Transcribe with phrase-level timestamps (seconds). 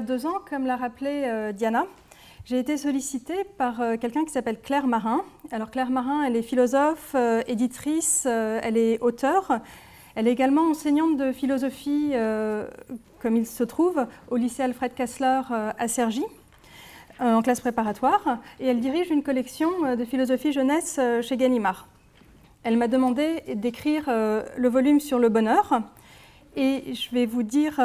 [0.00, 1.86] deux ans, comme l'a rappelé Diana,
[2.44, 5.22] j'ai été sollicitée par quelqu'un qui s'appelle Claire Marin.
[5.50, 7.14] Alors Claire Marin, elle est philosophe,
[7.46, 9.60] éditrice, elle est auteure.
[10.14, 12.12] Elle est également enseignante de philosophie,
[13.20, 15.42] comme il se trouve, au lycée Alfred Kassler
[15.78, 16.24] à Cergy.
[17.20, 21.36] Euh, en classe préparatoire et elle dirige une collection euh, de philosophie jeunesse euh, chez
[21.36, 21.86] Gallimard.
[22.62, 25.80] Elle m'a demandé d'écrire le volume sur le bonheur
[26.56, 27.80] et je vais vous dire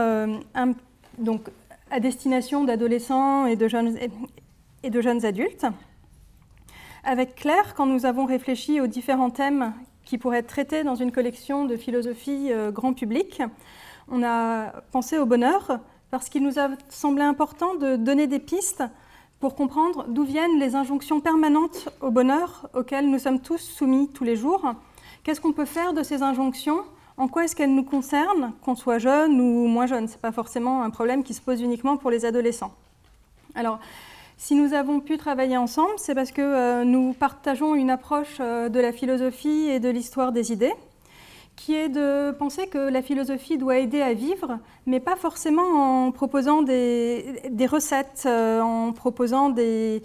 [1.18, 1.44] donc,
[1.92, 3.98] à destination d'adolescents et, de jeunes,
[4.84, 5.66] et jeunes adultes.
[7.04, 11.12] Avec Claire, quand nous avons réfléchi aux différents thèmes qui pourraient être traités dans une
[11.12, 13.42] collection de philosophie grand public,
[14.08, 15.80] on a pensé au bonheur
[16.12, 18.84] parce qu'il nous a semblé important de donner des pistes
[19.40, 24.24] pour comprendre d'où viennent les injonctions permanentes au bonheur auxquelles nous sommes tous soumis tous
[24.24, 24.74] les jours.
[25.24, 26.84] Qu'est-ce qu'on peut faire de ces injonctions
[27.18, 30.08] En quoi est-ce qu'elles nous concernent, qu'on soit jeune ou moins jeune?
[30.08, 32.74] Ce n'est pas forcément un problème qui se pose uniquement pour les adolescents.
[33.56, 33.80] Alors,
[34.38, 38.68] si nous avons pu travailler ensemble, c'est parce que euh, nous partageons une approche euh,
[38.68, 40.74] de la philosophie et de l'histoire des idées
[41.56, 46.12] qui est de penser que la philosophie doit aider à vivre, mais pas forcément en
[46.12, 50.04] proposant des, recettes, euh, en proposant des,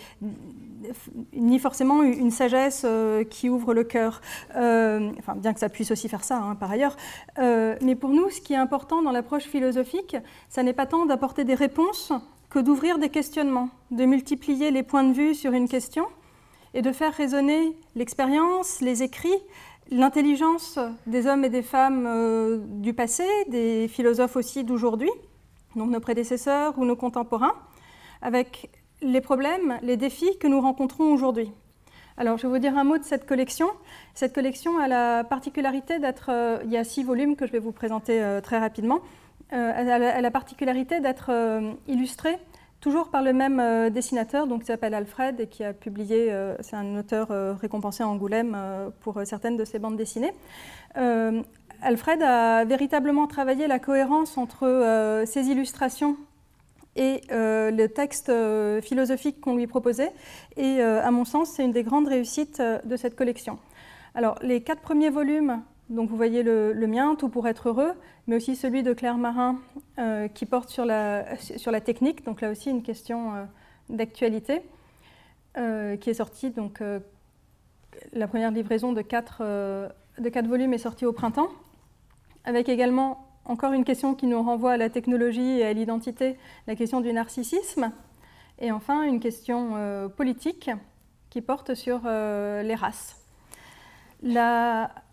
[1.33, 4.21] ni forcément une sagesse euh, qui ouvre le cœur,
[4.57, 6.97] euh, bien que ça puisse aussi faire ça hein, par ailleurs.
[7.39, 10.17] mais pour nous, ce qui est important dans l'approche philosophique,
[10.49, 12.13] ça n'est pas tant d'apporter des réponses
[12.51, 16.07] que d'ouvrir des questionnements, de multiplier les points de vue sur une question
[16.75, 19.39] et de faire résonner l'expérience, les écrits,
[19.91, 25.11] l'intelligence des hommes et des femmes euh, du passé, des philosophes aussi d'aujourd'hui,
[25.77, 27.55] donc nos prédécesseurs ou nos contemporains,
[28.23, 28.71] avec
[29.03, 31.53] les problèmes, les défis que nous rencontrons aujourd'hui.
[32.17, 33.69] Alors, je vais vous dire un mot de cette collection.
[34.15, 37.59] Cette collection a la particularité d'être, euh, il y a six volumes que je vais
[37.59, 39.01] vous présenter euh, très rapidement,
[39.53, 41.33] elle a la particularité d'être
[41.89, 42.39] illustrée
[42.81, 46.55] toujours par le même euh, dessinateur, donc qui s'appelle Alfred et qui a publié, euh,
[46.61, 48.57] c'est un auteur euh, récompensé à Angoulême
[49.01, 50.33] pour certaines de ses bandes dessinées.
[51.83, 56.17] Alfred a véritablement travaillé la cohérence entre ses illustrations
[57.01, 58.31] et le texte
[58.83, 60.13] philosophique qu'on lui proposait.
[60.57, 63.59] Et à mon sens, c'est une des grandes réussites de cette collection.
[64.15, 67.93] Alors, les quatre premiers volumes donc vous voyez le, mien, Tout pour être heureux,
[68.29, 69.59] mais aussi celui de Claire Marin
[69.99, 71.25] euh, qui porte sur la,
[71.85, 73.45] technique, donc là aussi une question euh,
[73.89, 74.63] d'actualité,
[75.59, 76.81] euh, qui est sortie, donc
[78.13, 81.49] la première livraison de de quatre volumes est sortie au printemps,
[82.45, 86.37] avec également encore une question qui nous renvoie à la technologie et à l'identité,
[86.67, 87.93] la question du narcissisme,
[88.59, 90.71] et enfin une question politique
[91.31, 93.17] qui porte sur les races.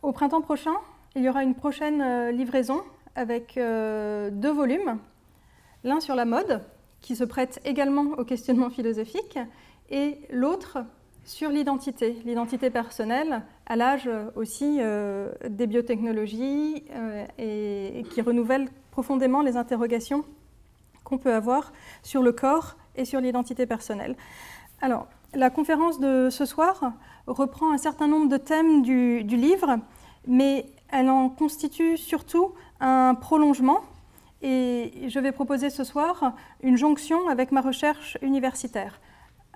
[0.03, 0.75] Au printemps prochain,
[1.17, 2.83] il y aura une prochaine euh, livraison
[3.16, 4.99] avec euh, deux volumes,
[5.83, 6.61] l'un sur la mode,
[7.01, 9.39] qui se prête également au questionnement philosophique,
[9.89, 10.77] et l'autre
[11.27, 16.83] sur l'identité, l'identité personnelle, à l'âge aussi euh, des biotechnologies
[17.38, 20.23] et, qui renouvelle profondément les interrogations
[21.03, 24.16] qu'on peut avoir sur le corps et sur l'identité personnelle.
[24.81, 26.93] Alors, la conférence de ce soir
[27.27, 29.79] reprend un certain nombre de thèmes du, livre,
[30.27, 33.81] mais elle en constitue surtout un prolongement.
[34.41, 36.33] Et je vais proposer ce soir
[36.63, 39.01] une jonction avec ma recherche universitaire.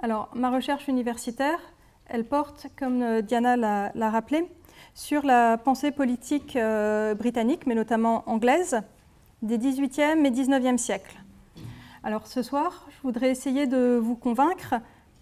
[0.03, 1.59] Alors, ma recherche universitaire,
[2.07, 4.49] elle porte, comme Diana l'a rappelé,
[4.95, 8.81] sur la pensée politique euh, britannique, mais notamment anglaise,
[9.43, 11.15] des 18e et 19e siècles.
[12.03, 14.73] Alors ce soir, je voudrais essayer de vous convaincre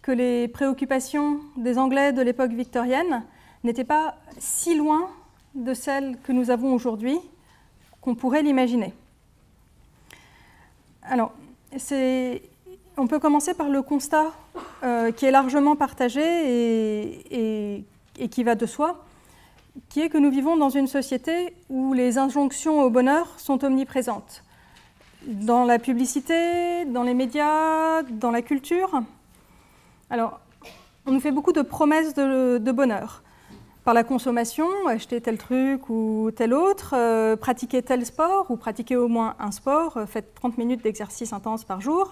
[0.01, 3.23] que les préoccupations des Anglais de l'époque victorienne
[3.66, 5.09] n'étaient pas si loin
[5.56, 7.19] de celles que nous avons aujourd'hui
[8.00, 8.94] qu'on pourrait l'imaginer.
[11.03, 11.34] Alors,
[12.99, 14.25] on peut commencer par le constat
[14.83, 16.21] euh, qui est largement partagé
[17.31, 17.85] et,
[18.29, 19.06] qui va de soi,
[19.88, 24.44] qui est que nous vivons dans une société où les injonctions au bonheur sont omniprésentes.
[25.25, 29.01] Dans la publicité, dans les médias, dans la culture,
[30.09, 30.41] alors,
[31.06, 33.24] on nous fait beaucoup de promesses de, bonheur.
[33.85, 38.97] Par la consommation, acheter tel truc ou tel autre, euh, pratiquer tel sport ou pratiquer
[38.97, 42.09] au moins un sport, euh, faites 30 minutes d'exercice intense par jour.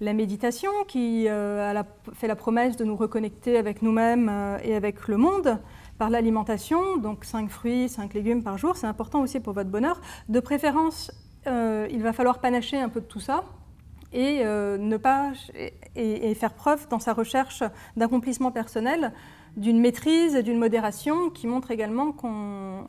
[0.00, 1.82] La méditation qui euh,
[2.14, 5.58] fait la promesse de nous reconnecter avec nous-mêmes et avec le monde
[5.98, 10.00] par l'alimentation, donc 5 fruits, 5 légumes par jour, c'est important aussi pour votre bonheur.
[10.28, 11.10] De préférence,
[11.46, 13.42] il va falloir panacher un peu de tout ça,
[14.12, 15.32] et euh, ne pas
[15.96, 17.62] et, faire preuve dans sa recherche
[17.96, 19.12] d'accomplissement personnel
[19.56, 22.86] d'une maîtrise et d'une modération qui montre également qu'on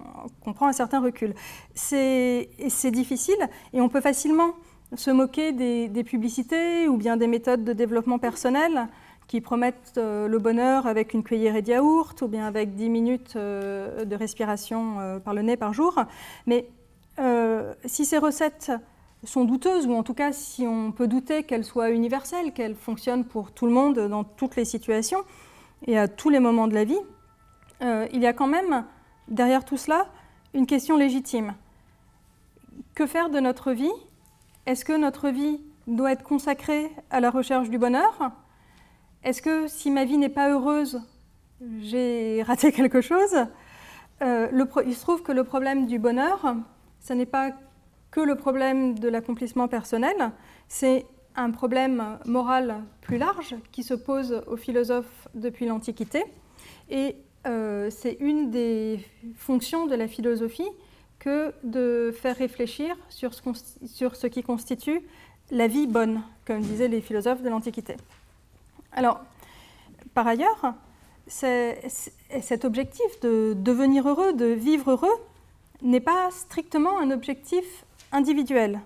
[0.53, 1.33] prend un certain recul.
[1.73, 2.47] C'est
[2.91, 3.39] difficile
[3.73, 4.53] et on peut facilement
[4.95, 8.87] se moquer des, publicités ou bien des méthodes de développement personnel
[9.27, 13.33] qui promettent euh, le bonheur avec une cuillerée de yaourt ou bien avec 10 minutes
[13.35, 15.95] euh, de respiration euh, par le nez par jour.
[16.47, 16.67] Mais
[17.83, 18.71] si ces recettes
[19.25, 23.25] sont douteuses, ou en tout cas si on peut douter qu'elles soient universelles, qu'elles fonctionnent
[23.25, 25.19] pour tout le monde dans toutes les situations
[25.85, 26.99] et à tous les moments de la vie,
[27.81, 28.85] il y a quand même
[29.27, 30.07] derrière tout cela
[30.53, 31.55] une question légitime.
[32.95, 33.91] Que faire de notre vie
[34.69, 38.31] Est-ce que notre vie doit être consacrée à la recherche du bonheur?
[39.23, 41.01] Est-ce que si ma vie n'est pas heureuse,
[41.79, 43.47] j'ai raté quelque chose?
[44.21, 44.47] Euh,
[44.85, 46.55] Il se trouve que le problème du bonheur,
[46.99, 47.51] ce n'est pas
[48.11, 50.15] que le problème de l'accomplissement personnel,
[50.67, 56.23] c'est un problème moral plus large qui se pose aux philosophes depuis l'Antiquité.
[56.91, 57.15] Et
[57.47, 58.99] euh, c'est une des
[59.35, 60.69] fonctions de la philosophie
[61.19, 65.01] que de faire réfléchir sur ce, qui constitue
[65.51, 67.95] la vie bonne, comme disaient les philosophes de l'Antiquité.
[68.93, 69.19] Alors,
[70.13, 70.73] par ailleurs,
[71.27, 75.07] cet objectif de devenir heureux, de vivre heureux,
[75.81, 78.79] n'est pas strictement un objectif individuel.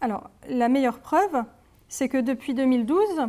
[0.00, 1.44] Alors, la meilleure preuve,
[1.88, 3.28] c'est que depuis 2012,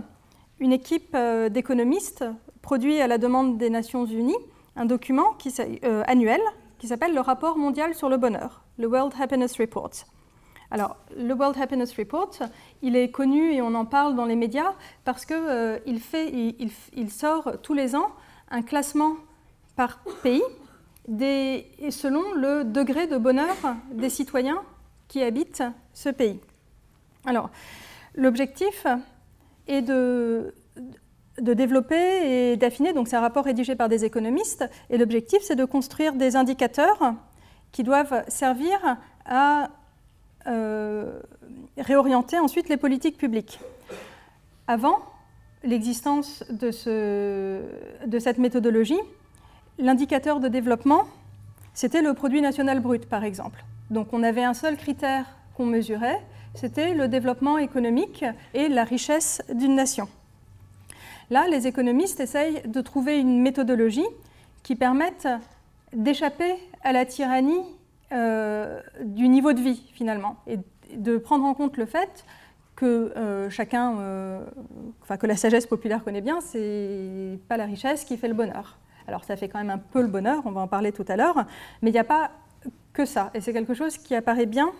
[0.60, 2.24] une équipe euh, d'économistes
[2.62, 4.38] produit à la demande des Nations Unies
[4.75, 5.36] un document
[5.84, 6.40] euh, annuel
[6.81, 9.92] qui s'appelle le rapport mondial sur le bonheur, le World Happiness Report.
[10.72, 12.31] Alors, le World Happiness Report,
[12.81, 14.74] il est connu et on en parle dans les médias
[15.04, 18.10] parce qu'il euh, il, sort tous les ans
[18.50, 19.16] un classement
[19.75, 20.42] par pays
[21.92, 23.56] selon le degré de bonheur
[23.92, 24.63] des citoyens
[25.07, 25.63] qui habitent
[25.94, 26.39] ce pays.
[27.27, 27.51] Alors,
[28.16, 28.88] l'objectif
[29.68, 30.51] est de,
[31.39, 35.56] de développer et d'affiner, donc c'est un rapport rédigé par des économistes, et l'objectif c'est
[35.56, 37.13] de construire des indicateurs
[37.72, 38.78] qui doivent servir
[39.25, 39.69] à
[40.48, 41.19] euh,
[41.78, 43.60] réorienter ensuite les politiques publiques.
[44.68, 45.00] Avant
[45.63, 47.62] l'existence de,
[48.06, 49.00] de cette méthodologie,
[49.77, 51.06] l'indicateur de développement,
[51.74, 53.63] c'était le produit national brut, par exemple.
[53.89, 55.25] Donc on avait un seul critère
[55.56, 56.19] qu'on mesurait,
[56.56, 60.07] c'était le développement économique et la richesse d'une nation.
[61.31, 64.06] Là, les économistes essayent de trouver une méthodologie
[64.63, 65.30] qui permette
[65.94, 67.63] d'échapper à la tyrannie
[68.12, 70.60] euh, du niveau de vie finalement, et
[70.94, 72.25] de prendre en compte le fait
[72.75, 74.44] que euh, chacun, euh,
[75.01, 78.77] enfin que la sagesse populaire connaît bien, c'est pas la richesse qui fait le bonheur.
[79.07, 81.16] Alors ça fait quand même un peu le bonheur, on va en parler tout à
[81.16, 81.45] l'heure,
[81.81, 82.31] mais il n'y a pas
[82.92, 84.74] que ça, et c'est quelque chose qui apparaît bien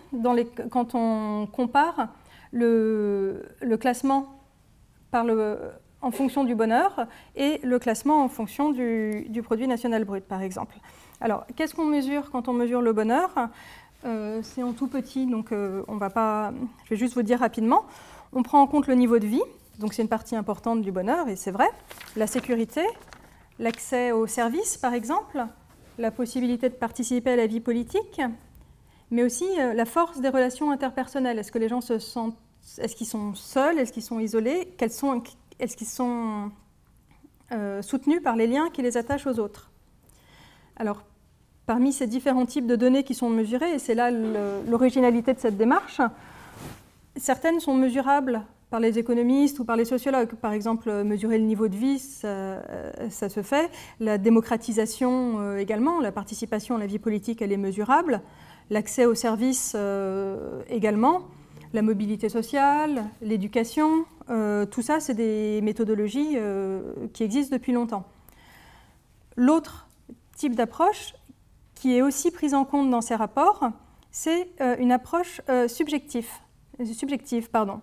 [0.70, 2.08] quand on compare
[2.52, 3.42] le
[3.80, 4.26] classement
[5.10, 5.58] par le,
[6.02, 7.06] en fonction du bonheur
[7.36, 10.76] et le classement en fonction du, du produit national brut, par exemple.
[11.20, 13.30] Alors, qu'est-ce qu'on mesure quand on mesure le bonheur?
[14.04, 16.52] Euh, C'est en tout petit, donc euh, on va pas.
[16.84, 17.84] Je vais juste vous dire rapidement.
[18.32, 19.42] On prend en compte le niveau de vie,
[19.78, 21.68] donc c'est une partie importante du bonheur, et c'est vrai.
[22.16, 22.82] La sécurité,
[23.58, 25.44] l'accès aux services, par exemple,
[25.98, 28.20] la possibilité de participer à la vie politique,
[29.12, 31.38] mais aussi euh, la force des relations interpersonnelles.
[31.38, 32.38] Est-ce que les gens se sentent,
[32.78, 35.22] est-ce qu'ils sont seuls, est-ce qu'ils sont isolés, sont,
[35.62, 36.50] est-ce qu'ils sont
[37.82, 39.70] soutenus par les liens qui les attachent aux autres?
[40.76, 41.02] Alors,
[41.66, 45.56] parmi ces différents types de données qui sont mesurées, et c'est là l'originalité de cette
[45.56, 46.00] démarche,
[47.16, 50.34] certaines sont mesurables par les économistes ou par les sociologues.
[50.34, 53.70] Par exemple, mesurer le niveau de vie, ça, se fait.
[54.00, 58.22] La démocratisation euh, également, la participation à la vie politique, elle est mesurable.
[58.70, 61.22] L'accès aux services euh, également.
[61.72, 66.36] La mobilité sociale, l'éducation, euh, tout ça, c'est des méthodologies
[67.12, 68.04] qui existent depuis longtemps.
[69.36, 69.88] L'autre
[70.36, 71.14] type d'approche,
[71.74, 73.70] qui est aussi prise en compte dans ces rapports,
[74.12, 76.28] c'est euh, une approche euh, subjective.
[77.50, 77.80] pardon.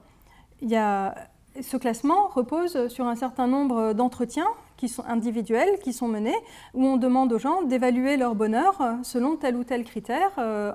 [1.62, 6.38] Ce classement repose sur un certain nombre d'entretiens qui sont individuels, qui sont menés,
[6.74, 10.72] où on demande aux gens d'évaluer leur bonheur selon tel ou tel critère, euh,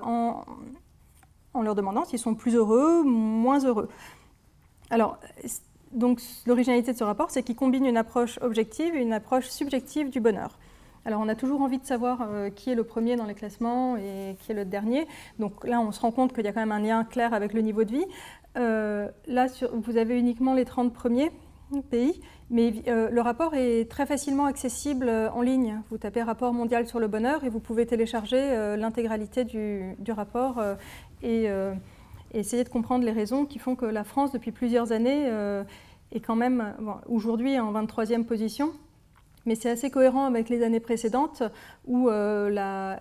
[1.55, 3.89] en, leur demandant s'ils sont plus heureux, moins heureux.
[4.89, 5.17] Alors,
[5.91, 10.09] donc l'originalité de ce rapport, c'est qu'il combine une approche objective et une approche subjective
[10.09, 10.57] du bonheur.
[11.05, 13.95] Alors on a toujours envie de savoir euh, qui est le premier dans les classements
[13.95, 15.07] et qui est le dernier.
[15.37, 17.53] Donc là, on se rend compte qu'il y a quand même un lien clair avec
[17.53, 18.05] le niveau de vie.
[18.57, 21.31] Euh, là, vous avez uniquement les 30 premiers
[21.91, 25.81] pays, mais euh, le rapport est très facilement accessible en ligne.
[25.91, 30.59] Vous tapez rapport mondial sur le bonheur et vous pouvez télécharger l'intégralité du, rapport
[31.25, 31.49] et,
[32.33, 35.29] essayer de comprendre les raisons qui font que la France, depuis plusieurs années,
[36.11, 36.73] est quand même
[37.07, 38.73] aujourd'hui en 23e position
[39.45, 41.43] mais c'est assez cohérent avec les années précédentes
[41.85, 42.95] où euh,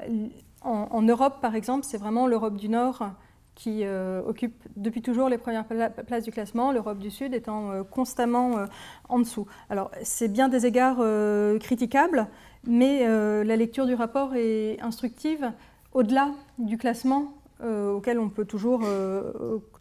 [0.62, 3.10] en, Europe, par exemple, c'est vraiment l'Europe du Nord
[3.54, 3.84] qui
[4.26, 8.64] occupe depuis toujours les premières places du classement, l'Europe du Sud étant constamment
[9.08, 9.46] en dessous.
[9.70, 11.00] Alors, c'est bien des égards
[11.60, 12.26] critiquables,
[12.66, 15.52] mais la lecture du rapport est instructive
[15.92, 18.84] au-delà du classement auquel on peut toujours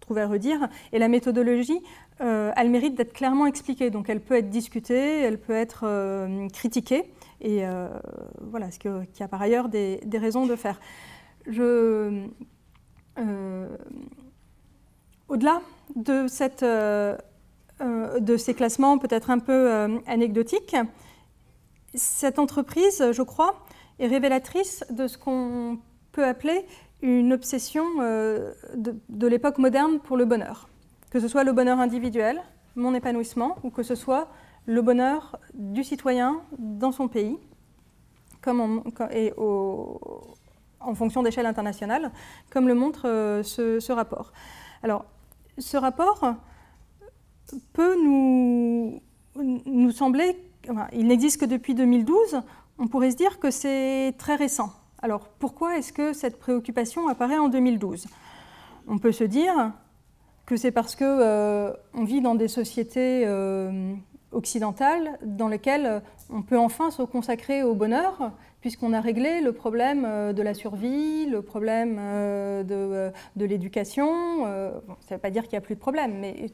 [0.04, 0.68] trouver à redire.
[0.92, 1.82] Et la méthodologie
[2.22, 3.90] euh, a le mérite d'être clairement expliquée.
[3.90, 7.06] Donc elle peut être discutée, elle peut être euh, critiquée.
[7.42, 7.88] Et euh,
[8.42, 10.80] voilà, ce qu'il y a par ailleurs des, raisons de faire.
[11.48, 12.28] Je,
[15.28, 15.62] au-delà
[15.96, 16.28] de,
[18.20, 20.76] de ces classements peut-être un peu anecdotiques,
[21.94, 23.66] cette entreprise, je crois,
[24.00, 25.80] est révélatrice de ce qu'on
[26.14, 26.66] peut appeler
[27.04, 30.68] une obsession de, de l'époque moderne pour le bonheur
[31.14, 32.42] que ce soit le bonheur individuel,
[32.76, 34.30] mon épanouissement, ou que ce soit
[34.66, 37.38] le bonheur du citoyen dans son pays,
[38.42, 38.82] comme
[40.80, 42.12] en fonction d'échelle internationale,
[42.50, 44.34] comme le montre euh, ce, rapport.
[44.82, 45.06] Alors,
[45.60, 46.34] ce rapport
[47.74, 49.00] peut nous,
[49.36, 50.36] nous sembler,
[50.94, 52.42] il n'existe que depuis 2012,
[52.80, 54.74] on pourrait se dire que c'est très récent.
[55.04, 58.08] Alors, pourquoi est-ce que cette préoccupation apparaît en 2012
[58.88, 59.74] On peut se dire,
[60.46, 61.74] que c'est parce qu'on euh,
[62.06, 63.94] vit dans des sociétés euh,
[64.32, 68.32] occidentales dans lesquelles euh, on peut enfin se consacrer au bonheur,
[68.62, 74.46] puisqu'on a réglé le problème de la survie, le problème de, l'éducation.
[74.46, 74.80] ça
[75.12, 76.50] ne veut pas dire qu'il n'y a plus de problème, mais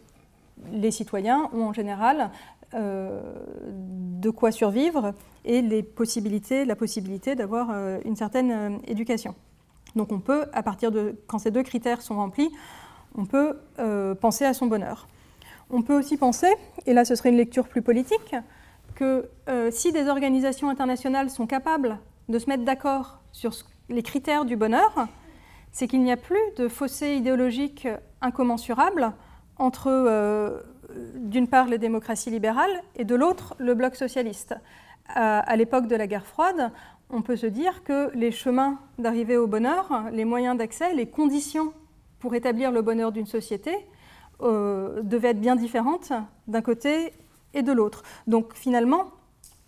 [0.71, 2.31] les citoyens ont en général
[2.73, 7.71] de quoi survivre et les possibilités, la possibilité d'avoir
[8.05, 9.33] une certaine éducation.
[9.95, 12.49] Donc on peut, à partir de quand ces deux critères sont remplis,
[13.15, 15.07] on peut euh, penser à son bonheur.
[15.69, 16.51] On peut aussi penser,
[16.85, 18.35] et là ce serait une lecture plus politique,
[18.95, 23.53] que euh, si des organisations internationales sont capables de se mettre d'accord sur
[23.89, 25.07] les critères du bonheur,
[25.71, 27.87] c'est qu'il n'y a plus de fossé idéologique
[28.21, 29.13] incommensurable
[29.57, 30.61] entre, euh,
[31.15, 34.55] d'une part, les démocraties libérales et de l'autre, le bloc socialiste.
[35.15, 36.71] à l'époque de la guerre froide,
[37.09, 41.73] on peut se dire que les chemins d'arrivée au bonheur, les moyens d'accès, les conditions
[42.19, 43.75] pour établir le bonheur d'une société
[44.41, 46.13] euh, devait être bien différente
[46.47, 47.13] d'un côté
[47.53, 48.03] et de l'autre.
[48.27, 49.05] Donc finalement,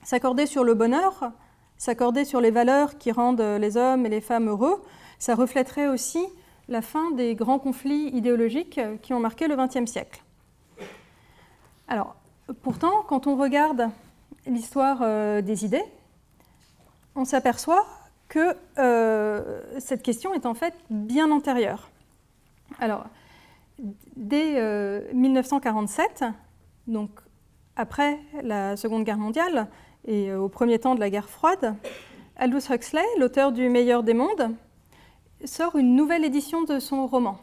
[0.03, 1.31] s'accorder sur le bonheur,
[1.77, 4.81] s'accorder sur les valeurs qui rendent les hommes et les femmes heureux,
[5.17, 6.23] ça reflèterait aussi
[6.67, 10.23] la fin des grands conflits idéologiques qui ont marqué le XXe siècle.
[11.87, 12.15] Alors,
[12.61, 13.89] pourtant, quand on regarde
[14.45, 15.83] l'histoire euh, des idées,
[17.15, 17.85] on s'aperçoit
[18.27, 21.89] que euh, cette question est en fait bien antérieure.
[22.79, 23.05] Alors,
[24.15, 26.29] dès 1947, euh,
[26.87, 27.09] donc
[27.75, 29.67] après la Seconde Guerre mondiale
[30.05, 31.75] et au premier temps de la guerre froide,
[32.37, 34.55] Aldous Huxley, l'auteur du Meilleur des mondes,
[35.45, 37.37] sort une nouvelle édition de son roman,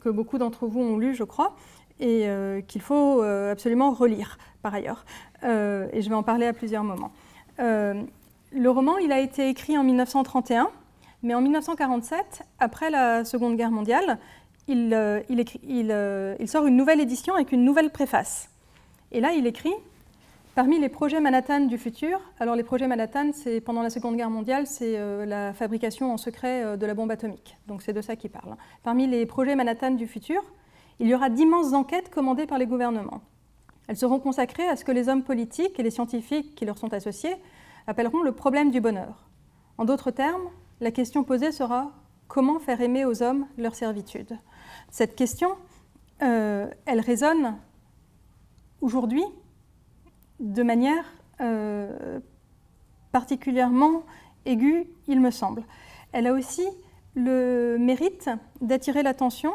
[0.00, 1.56] que beaucoup d'entre vous ont lu, je crois,
[2.00, 5.04] et euh, qu'il faut absolument relire par ailleurs.
[5.42, 7.12] et je vais en parler à plusieurs moments.
[7.58, 10.70] le roman, il a été écrit en 1931,
[11.22, 14.18] mais en 1947, après la Seconde Guerre mondiale,
[14.68, 18.50] euh, euh, il, sort une nouvelle édition avec une nouvelle préface.
[19.12, 19.72] Et là, il écrit
[20.54, 24.30] Parmi les projets Manhattan du futur, alors les projets Manhattan, c'est pendant la Seconde Guerre
[24.30, 27.56] mondiale, c'est euh, la fabrication en secret de la bombe atomique.
[27.66, 28.54] Donc c'est de ça qu'il parle.
[28.84, 30.42] Parmi les projets Manhattan du futur,
[31.00, 33.22] il y aura d'immenses enquêtes commandées par les gouvernements.
[33.86, 36.92] Elles seront consacrées à ce que les hommes politiques et les scientifiques qui leur sont
[36.94, 37.36] associés
[37.86, 39.28] appelleront le problème du bonheur.
[39.76, 40.48] En d'autres termes,
[40.80, 41.92] la question posée sera
[42.28, 44.38] comment faire aimer aux hommes leur servitude?
[44.90, 45.50] Cette question,
[46.22, 47.58] euh, elle résonne
[48.80, 49.24] aujourd'hui
[50.40, 51.04] de manière
[51.40, 52.20] euh,
[53.12, 54.04] particulièrement
[54.46, 55.64] aiguë, il me semble.
[56.12, 56.66] Elle a aussi
[57.14, 59.52] le mérite d'attirer l'attention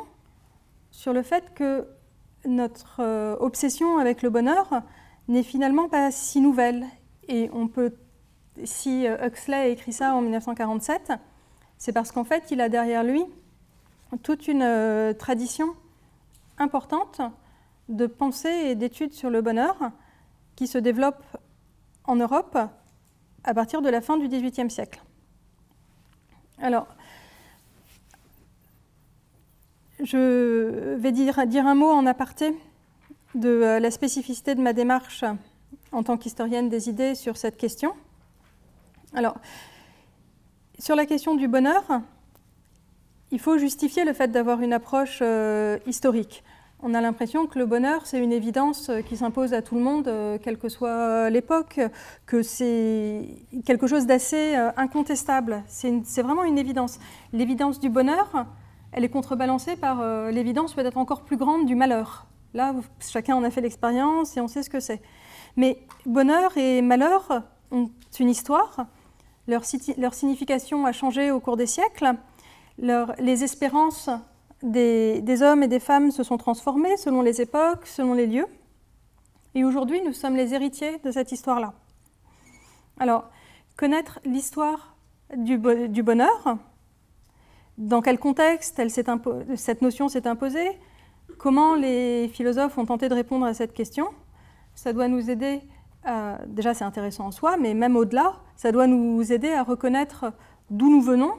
[0.99, 1.87] sur le fait que
[2.43, 4.81] notre euh, obsession avec le bonheur
[5.29, 6.85] n'est finalement pas si nouvelle.
[7.29, 7.93] Et on peut,
[8.65, 11.13] si Huxley a écrit ça en 1947,
[11.77, 13.23] c'est parce qu'en fait, il a derrière lui
[14.23, 15.73] toute une euh, tradition
[16.57, 17.21] importante
[17.87, 19.77] de pensée et d'études sur le bonheur
[20.57, 21.23] qui se développe
[22.03, 22.57] en Europe
[23.45, 25.01] à partir de la fin du XVIIIe siècle.
[26.57, 26.87] Alors,
[30.03, 32.55] je vais dire, un mot en aparté
[33.35, 35.23] de euh, la spécificité de ma démarche
[35.91, 37.93] en tant qu'historienne des idées sur cette question.
[39.13, 39.35] Alors,
[40.77, 41.83] sur la question du bonheur,
[43.31, 46.43] il faut justifier le fait d'avoir une approche euh, historique.
[46.81, 49.81] On a l'impression que le bonheur, c'est une évidence euh, qui s'impose à tout le
[49.81, 50.09] monde,
[50.41, 51.79] quelle que soit l'époque,
[52.25, 53.27] que c'est
[53.65, 55.63] quelque chose d'assez incontestable.
[55.67, 56.99] C'est vraiment une évidence.
[57.33, 58.45] L'évidence du bonheur,
[58.91, 62.25] elle est contrebalancée par euh, l'évidence peut-être encore plus grande du malheur.
[62.53, 65.01] Là, chacun en a fait l'expérience et on sait ce que c'est.
[65.55, 68.87] Mais bonheur et malheur ont une histoire,
[69.47, 72.13] leur, signification a changé au cours des siècles,
[72.77, 74.09] les espérances
[74.63, 78.47] des, des, hommes et des femmes se sont transformées selon les époques, selon les lieux.
[79.55, 81.73] Et aujourd'hui, nous sommes les héritiers de cette histoire-là.
[82.99, 83.29] Alors,
[83.77, 84.95] connaître l'histoire
[85.35, 86.57] du, bonheur,
[87.79, 88.79] dans quel contexte
[89.55, 90.77] cette notion s'est imposée,
[91.39, 94.09] comment les philosophes ont tenté de répondre à cette question,
[94.75, 95.61] ça doit nous aider,
[96.45, 100.33] déjà c'est intéressant en soi, mais même au-delà, ça doit nous aider à reconnaître
[100.69, 101.33] d'où nous venons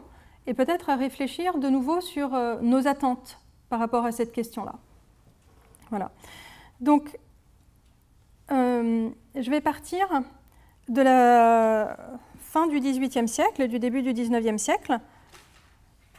[0.46, 4.74] et peut-être à réfléchir de nouveau sur euh, nos attentes par rapport à cette question-là.
[5.90, 6.10] Voilà.
[6.80, 7.18] Donc,
[8.50, 10.06] euh, je vais partir
[10.88, 11.96] de la
[12.38, 14.98] fin du XVIIIe siècle, du début du XIXe siècle,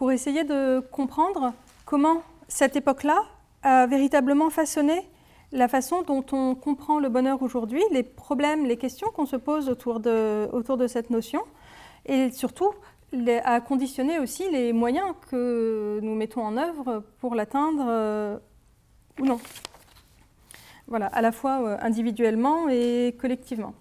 [0.01, 1.53] pour essayer de comprendre
[1.85, 3.21] comment cette époque-là
[3.61, 5.07] a véritablement façonné
[5.51, 9.69] la façon dont on comprend le bonheur aujourd'hui, les problèmes, les questions qu'on se pose
[9.69, 11.43] autour de, autour de cette notion,
[12.07, 12.71] et surtout
[13.43, 18.39] a conditionné aussi les moyens que nous mettons en œuvre pour l'atteindre euh,
[19.19, 19.39] ou non.
[20.87, 23.75] Voilà, à la fois euh, individuellement et collectivement.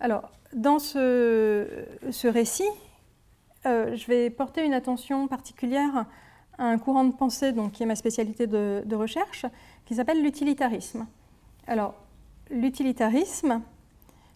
[0.00, 1.68] Alors, dans ce,
[2.24, 2.68] récit,
[3.66, 6.06] euh, je vais porter une attention particulière
[6.58, 9.46] à un courant de pensée donc, qui est ma spécialité de, de recherche,
[9.86, 11.06] qui s'appelle l'utilitarisme.
[11.66, 11.94] Alors,
[12.50, 13.62] l'utilitarisme,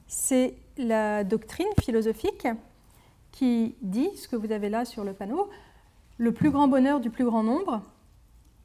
[0.07, 2.47] c'est la doctrine philosophique
[3.31, 5.49] qui dit, ce que vous avez là sur le panneau,
[6.17, 7.83] le plus grand bonheur du plus grand nombre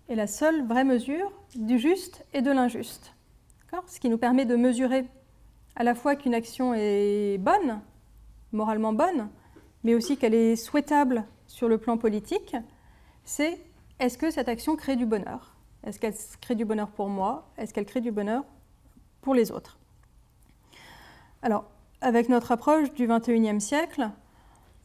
[0.09, 3.13] est la seule vraie mesure du juste et de l'injuste.
[3.87, 5.05] Ce qui nous permet de mesurer
[5.75, 7.81] à la fois qu'une action est bonne,
[8.51, 9.29] moralement bonne,
[9.83, 12.55] mais aussi qu'elle est souhaitable sur le plan politique,
[13.25, 13.59] c'est
[13.99, 15.55] est-ce que cette action crée du bonheur?
[15.85, 17.49] Est-ce qu'elle crée du bonheur pour moi?
[17.57, 18.43] Est-ce qu'elle crée du bonheur
[19.21, 19.77] pour les autres?
[21.41, 21.65] Alors,
[22.01, 24.09] avec notre approche du XXIe siècle,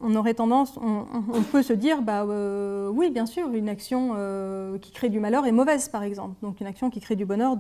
[0.01, 4.79] on aurait tendance, on, peut se dire, bah euh, oui, bien sûr, une action euh,
[4.79, 6.37] qui crée du malheur est mauvaise, par exemple.
[6.43, 7.57] Donc une action qui crée du bonheur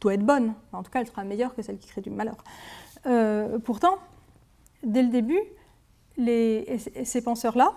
[0.00, 0.54] doit être bonne.
[0.72, 2.36] en tout cas, elle sera meilleure que celle qui crée du malheur.
[3.06, 3.98] Euh, pourtant,
[4.82, 5.40] dès le début,
[6.16, 7.74] ces penseurs-là,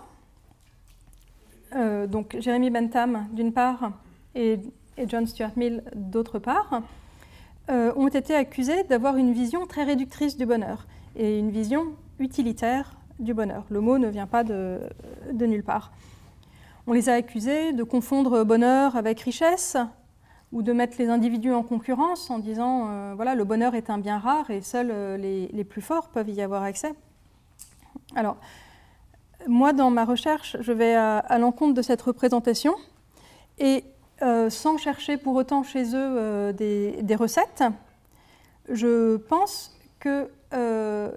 [1.74, 3.92] euh, donc Jérémy Bentham d'une part
[4.34, 4.58] et,
[5.06, 6.82] John Stuart Mill d'autre part,
[7.70, 12.96] euh, ont été accusés d'avoir une vision très réductrice du bonheur et une vision utilitaire
[13.20, 13.64] du bonheur.
[13.70, 14.80] Le mot ne vient pas de,
[15.32, 15.92] nulle part.
[16.88, 19.76] On les a accusés de confondre bonheur avec richesse,
[20.50, 23.98] ou de mettre les individus en concurrence en disant euh, voilà le bonheur est un
[23.98, 26.94] bien rare et seuls les, plus forts peuvent y avoir accès.
[28.14, 28.36] Alors
[29.46, 32.74] moi dans ma recherche je vais à, l'encontre de cette représentation
[33.58, 33.84] et
[34.22, 37.62] euh, sans chercher pour autant chez eux des, des, recettes,
[38.68, 40.28] je pense que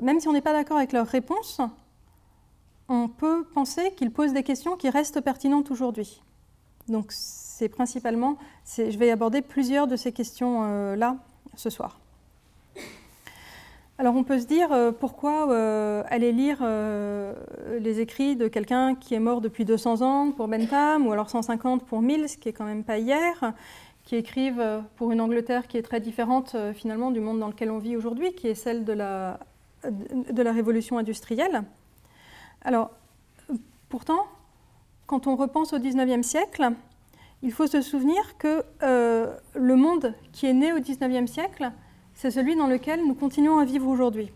[0.01, 1.61] même si on n'est pas d'accord avec leurs réponses,
[2.91, 6.21] on peut penser qu'ils posent des questions qui restent pertinentes aujourd'hui.
[6.89, 8.37] Donc c'est principalement,
[8.77, 12.00] je vais aborder plusieurs de ces questions-là euh, ce soir.
[13.97, 16.63] Alors on peut se dire euh, pourquoi euh, aller lire
[17.79, 21.85] les écrits de quelqu'un qui est mort depuis 200 ans pour Bentham, ou alors 150
[21.85, 23.53] pour Mills, qui est quand même pas hier,
[24.03, 27.77] qui écrivent pour une Angleterre qui est très différente finalement du monde dans lequel on
[27.77, 29.39] vit aujourd'hui, qui est celle de la,
[29.83, 31.63] de la révolution industrielle.
[32.63, 32.91] Alors
[33.89, 34.25] pourtant,
[35.05, 36.71] quand on repense au XIXe siècle,
[37.43, 41.71] il faut se souvenir que euh, le monde qui est né au XIXe siècle,
[42.15, 44.31] c'est celui dans lequel nous continuons à vivre aujourd'hui.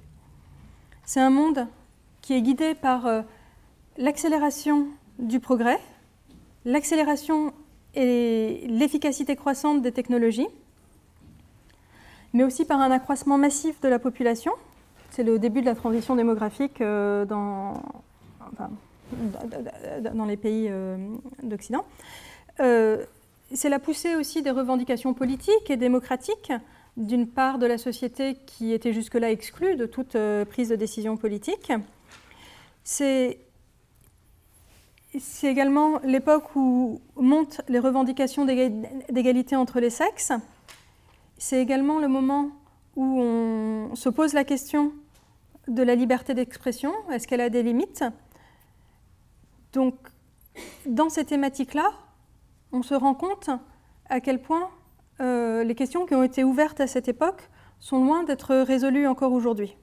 [1.06, 1.68] C'est un monde
[2.22, 3.22] qui est guidé par euh,
[3.98, 4.88] l'accélération
[5.20, 5.80] du progrès,
[6.66, 7.54] l'accélération
[7.94, 10.48] et l'efficacité croissante des technologies,
[12.34, 14.52] mais aussi par un accroissement massif de la population.
[15.12, 17.82] C'est le début de la transition démographique euh, dans,
[20.26, 20.70] les pays
[21.44, 21.86] d'Occident.
[22.60, 23.06] Euh,
[23.54, 26.52] c'est la poussée aussi des revendications politiques et démocratiques
[26.98, 31.18] d'une part de la société qui était jusque-là exclue de toute euh, prise de décision
[31.18, 31.72] politique.
[32.84, 33.40] C'est
[35.44, 40.34] également l'époque où montent les revendications d'égalité entre les sexes.
[41.38, 42.52] C'est également le moment
[42.96, 44.94] où on se pose la question
[45.68, 46.94] de la liberté d'expression.
[47.12, 48.04] Est-ce qu'elle a des limites?
[49.74, 49.96] Donc,
[50.86, 51.92] dans ces thématiques-là,
[52.72, 53.50] on se rend compte
[54.10, 54.70] à quel point
[55.22, 57.50] euh, les questions qui ont été ouvertes à cette époque
[57.80, 59.76] sont loin d'être résolues encore aujourd'hui.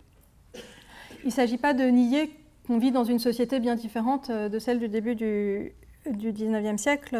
[1.25, 2.31] Il ne s'agit pas de nier
[2.67, 5.73] qu'on vit dans une société bien différente euh, de celle du début du
[6.11, 7.17] du 19e siècle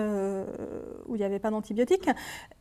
[1.07, 2.11] où il n'y avait pas d'antibiotiques,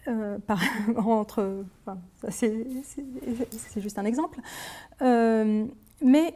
[2.30, 2.54] c'est
[3.78, 4.40] juste un exemple,
[5.02, 6.36] mais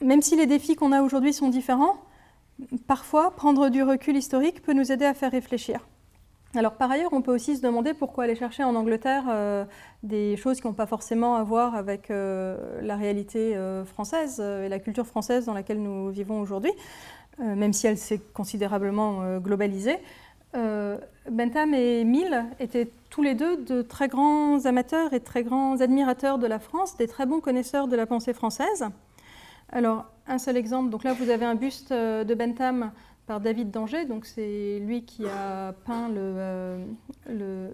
[0.00, 1.96] même si les défis qu'on a aujourd'hui sont différents,
[2.86, 5.88] parfois prendre du recul historique peut nous aider à faire réfléchir.
[6.54, 9.64] Alors par ailleurs, on peut aussi se demander pourquoi aller chercher en Angleterre euh,
[10.02, 14.68] des choses qui n'ont pas forcément à voir avec euh, la réalité euh, française et
[14.68, 16.72] la culture française dans laquelle nous vivons aujourd'hui,
[17.38, 19.98] même si elle s'est considérablement globalisée.
[21.30, 26.38] Bentham et Mill étaient tous les deux de très grands amateurs et très grands admirateurs
[26.38, 28.86] de la France, des très bons connaisseurs de la pensée française.
[29.70, 32.90] Alors, un seul exemple, donc là vous avez un buste de Bentham
[33.28, 34.06] par David d'Angers.
[34.06, 37.70] Donc c'est lui qui a peint le,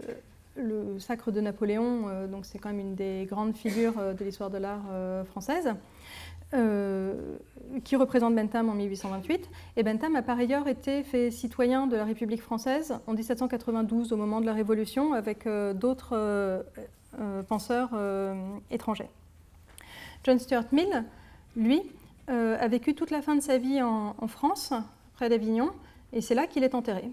[0.59, 2.09] euh, Sacre de Napoléon.
[2.09, 4.85] Euh, donc c'est quand même une des grandes figures euh, de l'histoire de l'art
[5.27, 5.75] française.
[7.85, 9.49] qui représente Bentham en 1828.
[9.77, 14.17] Et Bentham a par ailleurs été fait citoyen de la République française en 1792 au
[14.17, 16.65] moment de la Révolution avec d'autres
[17.49, 17.91] penseurs
[18.71, 19.11] étrangers.
[20.23, 21.05] John Stuart Mill,
[21.57, 21.83] lui,
[22.29, 24.73] a vécu toute la fin de sa vie en France,
[25.15, 25.71] près d'Avignon,
[26.13, 27.11] et c'est là qu'il est enterré.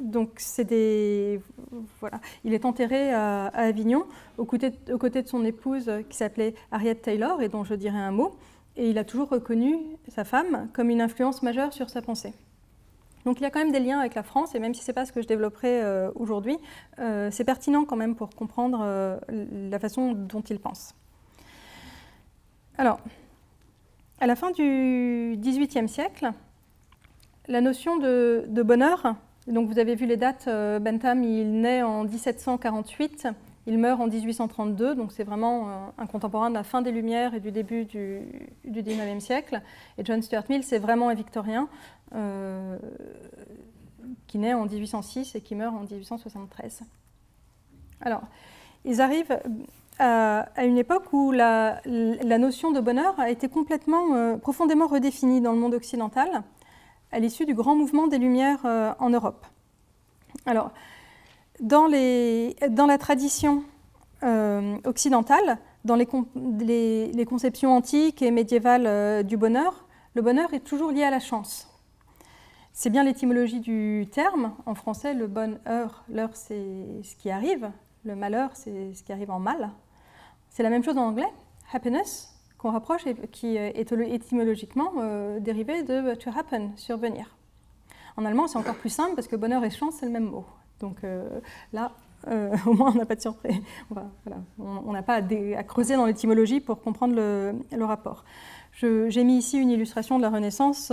[0.00, 1.40] Donc c'est des
[2.00, 7.42] voilà, il est enterré à, Avignon aux côtés, de son épouse qui s'appelait Harriet Taylor
[7.42, 8.36] et dont je dirai un mot.
[8.76, 12.32] Et il a toujours reconnu sa femme comme une influence majeure sur sa pensée.
[13.24, 14.90] Donc il y a quand même des liens avec la France, et même si ce
[14.90, 16.56] n'est pas ce que je développerai euh, aujourd'hui,
[16.98, 20.94] euh, c'est pertinent quand même pour comprendre euh, la façon dont il pense.
[22.78, 23.00] Alors,
[24.20, 26.30] à la fin du XVIIIe siècle,
[27.48, 29.14] la notion de, bonheur,
[29.46, 33.28] donc vous avez vu les dates, euh, Bentham, il naît en 1748,
[33.66, 37.34] il meurt en 1832, donc c'est vraiment euh, un contemporain de la fin des Lumières
[37.34, 38.20] et du début du,
[38.64, 39.62] du 19e siècle.
[39.96, 41.68] Et John Stuart Mill, c'est vraiment un victorien
[42.14, 42.78] euh,
[44.26, 46.82] qui naît en 1806 et qui meurt en 1873.
[48.02, 48.22] Alors,
[48.84, 49.38] ils arrivent
[49.98, 51.80] à, une époque où la,
[52.38, 56.44] notion de bonheur a été complètement, profondément redéfinie dans le monde occidental
[57.12, 59.46] à l'issue du grand mouvement des Lumières euh, en Europe.
[60.46, 60.72] Alors,
[61.60, 63.64] dans, la tradition
[64.22, 70.60] euh, occidentale, dans les, les, conceptions antiques et médiévales euh, du bonheur, le bonheur est
[70.60, 71.68] toujours lié à la chance.
[72.72, 74.54] C'est bien l'étymologie du terme.
[74.66, 77.70] En français, le bonheur, l'heure, c'est ce qui arrive.
[78.04, 79.70] Le malheur, c'est ce qui arrive en mal.
[80.50, 81.28] C'est la même chose en anglais.
[81.72, 87.36] Happiness, qu'on rapproche et qui est étymologiquement euh, dérivé de to happen, survenir.
[88.16, 90.44] En allemand, c'est encore plus simple parce que bonheur et chance, c'est le même mot.
[90.80, 91.40] Donc euh,
[91.72, 91.92] là,
[92.26, 93.56] euh, au moins, on n'a pas de surprise.
[94.58, 98.24] On n'a pas à, creuser dans l'étymologie pour comprendre le, rapport.
[98.72, 100.92] J'ai mis ici une illustration de la Renaissance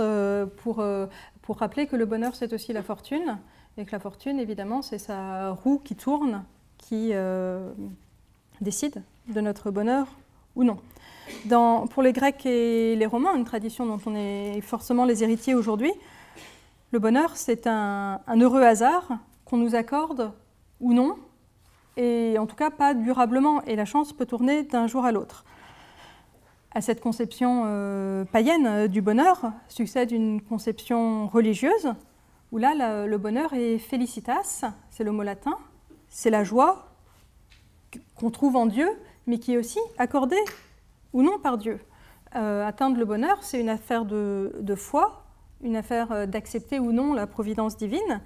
[0.62, 0.78] pour
[1.58, 3.38] rappeler que le bonheur, c'est aussi la fortune,
[3.76, 6.44] et que la fortune, évidemment, c'est sa roue qui tourne,
[6.78, 7.12] qui
[8.60, 10.08] décide de notre bonheur
[10.56, 10.78] ou non
[11.90, 15.92] pour les Grecs et les Romains, une tradition dont on est forcément les héritiers aujourd'hui,
[16.92, 19.08] le bonheur, c'est un, heureux hasard
[19.44, 20.32] qu'on nous accorde
[20.80, 21.16] ou non,
[21.96, 25.44] et en tout cas pas durablement, et la chance peut tourner d'un jour à l'autre.
[26.72, 31.92] À cette conception euh, païenne du bonheur succède une conception religieuse,
[32.52, 35.58] où là, le bonheur est felicitas, c'est le mot latin,
[36.08, 36.92] c'est la joie
[38.14, 38.88] qu'on trouve en Dieu,
[39.26, 40.36] mais qui est aussi accordée
[41.16, 41.80] ou non par Dieu.
[42.34, 45.24] Euh, atteindre le bonheur, c'est une affaire de, foi,
[45.62, 48.20] une affaire euh, d'accepter ou non la providence divine.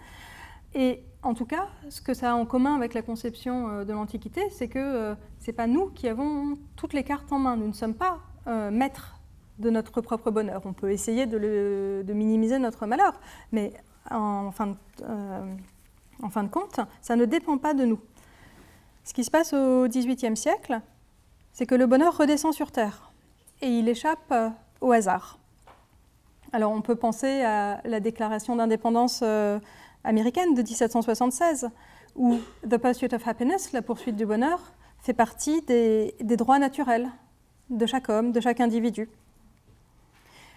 [0.74, 3.92] Et en tout cas, ce que ça a en commun avec la conception euh, de
[3.92, 7.56] l'Antiquité, c'est que ce n'est pas nous qui avons toutes les cartes en main.
[7.56, 8.18] Nous ne sommes pas
[8.72, 9.20] maîtres
[9.60, 10.62] de notre propre bonheur.
[10.64, 13.20] On peut essayer de, minimiser notre malheur,
[13.52, 13.72] mais
[14.10, 14.74] en fin, de,
[16.20, 18.00] en fin de compte, ça ne dépend pas de nous.
[19.04, 20.80] Ce qui se passe au XVIIIe siècle,
[21.52, 23.10] c'est que le bonheur redescend sur Terre
[23.62, 24.48] et il échappe euh,
[24.80, 25.38] au hasard.
[26.52, 29.58] Alors on peut penser à la déclaration d'indépendance euh,
[30.04, 31.70] américaine de 1776,
[32.16, 37.08] où The Pursuit of Happiness, la poursuite du bonheur, fait partie des, droits naturels
[37.70, 39.08] de chaque homme, de chaque individu.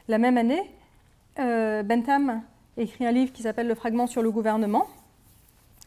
[0.08, 0.70] La même année,
[1.40, 2.42] euh, Bentham
[2.76, 4.88] écrit un livre qui s'appelle Le fragment sur le gouvernement,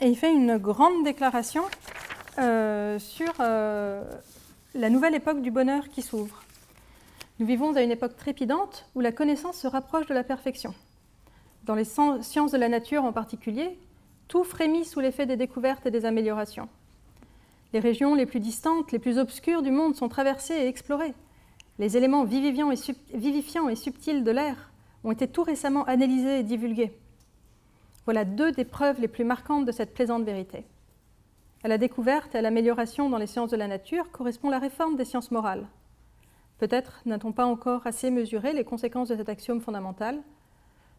[0.00, 1.62] et il fait une grande déclaration
[2.98, 3.32] sur
[4.76, 6.42] la nouvelle époque du bonheur qui s'ouvre.
[7.38, 10.74] Nous vivons à une époque trépidante où la connaissance se rapproche de la perfection.
[11.64, 13.78] Dans les sciences de la nature en particulier,
[14.28, 16.68] tout frémit sous l'effet des découvertes et des améliorations.
[17.72, 21.14] Les régions les plus distantes, les plus obscures du monde sont traversées et explorées.
[21.78, 24.70] Les éléments vivifiants et, subtils de l'air
[25.04, 26.92] ont été tout récemment analysées et divulguées.
[28.04, 30.64] Voilà deux des preuves les plus marquantes de cette plaisante vérité.
[31.66, 34.94] À la découverte et à l'amélioration dans les sciences de la nature correspond la réforme
[34.94, 35.66] des sciences morales.
[36.58, 40.22] Peut-être n'a-t-on pas encore assez mesuré les conséquences de cet axiome fondamental,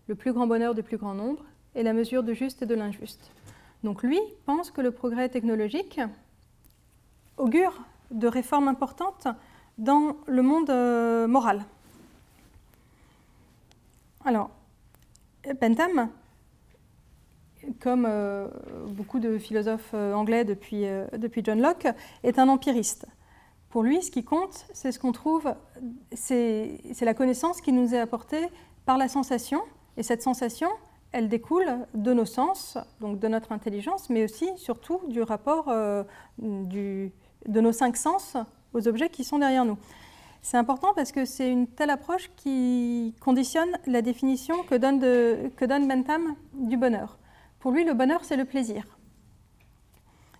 [0.07, 2.75] le plus grand bonheur du plus grand nombre et la mesure du juste et de
[2.75, 3.31] l'injuste.
[3.85, 6.01] Donc lui pense que le progrès technologique
[7.37, 9.29] augure de réformes importantes
[9.77, 11.63] dans le monde euh, moral.
[14.25, 14.49] Alors,
[15.61, 16.09] Bentham,
[17.79, 18.47] comme euh,
[18.89, 20.85] beaucoup de philosophes euh, anglais depuis,
[21.17, 21.87] depuis John Locke,
[22.23, 23.05] est un empiriste.
[23.69, 25.53] Pour lui, ce qui compte, c'est ce qu'on trouve,
[26.13, 28.47] c'est la connaissance qui nous est apportée
[28.85, 29.61] par la sensation,
[29.97, 30.69] et cette sensation,
[31.11, 35.73] elle découle de nos sens, donc de notre intelligence, mais aussi, surtout, du rapport
[36.37, 37.11] du,
[37.45, 38.37] de nos cinq sens
[38.73, 39.77] aux objets qui sont derrière nous.
[40.41, 45.65] C'est important parce que c'est une telle approche qui conditionne la définition que donne, que
[45.65, 47.17] donne Bentham du bonheur.
[47.59, 48.83] Pour lui, le bonheur, c'est le plaisir.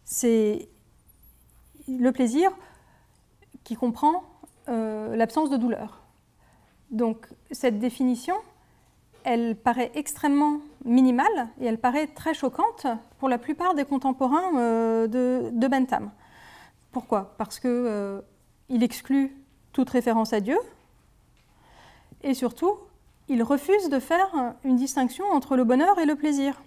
[0.03, 0.69] C'est
[1.88, 2.51] le plaisir
[3.63, 4.23] qui comprend
[4.69, 6.01] euh, l'absence de douleur.
[6.91, 8.36] Donc cette définition,
[9.23, 12.88] elle paraît extrêmement minimale et elle paraît très choquante
[13.19, 16.12] pour la plupart des contemporains euh, de Bentham.
[16.91, 17.36] Pourquoi?
[17.38, 18.21] Parce qu'il euh,
[18.69, 19.36] exclut
[19.73, 20.58] toute référence à Dieu
[22.23, 22.77] et surtout,
[23.27, 26.62] il refuse de faire une distinction entre le bonheur et le plaisir.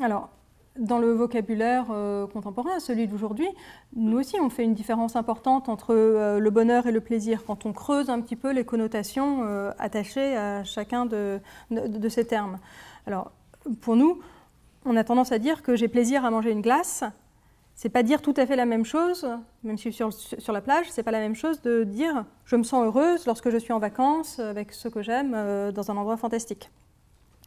[0.00, 0.30] Alors,
[0.78, 3.48] dans le vocabulaire euh, contemporain, celui d'aujourd'hui,
[3.96, 7.66] nous aussi on fait une différence importante entre euh, le bonheur et le plaisir quand
[7.66, 11.40] on creuse un petit peu les connotations euh, attachées à chacun de,
[12.08, 12.58] ces termes.
[13.06, 13.32] Alors,
[13.82, 14.20] pour nous,
[14.86, 17.04] on a tendance à dire que j'ai plaisir à manger une glace
[17.74, 19.26] c'est pas dire tout à fait la même chose,
[19.64, 22.62] même si sur, sur la plage, c'est pas la même chose de dire je me
[22.62, 25.32] sens heureuse lorsque je suis en vacances avec ceux que j'aime
[25.72, 26.70] dans un endroit fantastique.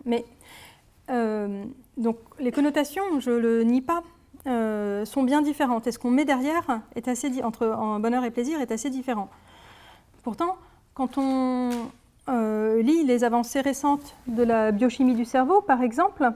[0.05, 0.25] Mais
[1.09, 4.03] donc les connotations, je le nie pas,
[4.47, 5.87] euh, sont bien différentes.
[5.87, 9.29] Et ce qu'on met derrière est assez entre en bonheur et plaisir est assez différent.
[10.23, 10.57] Pourtant,
[10.93, 11.69] quand on
[12.27, 16.31] lit les avancées récentes de la biochimie du cerveau, par exemple,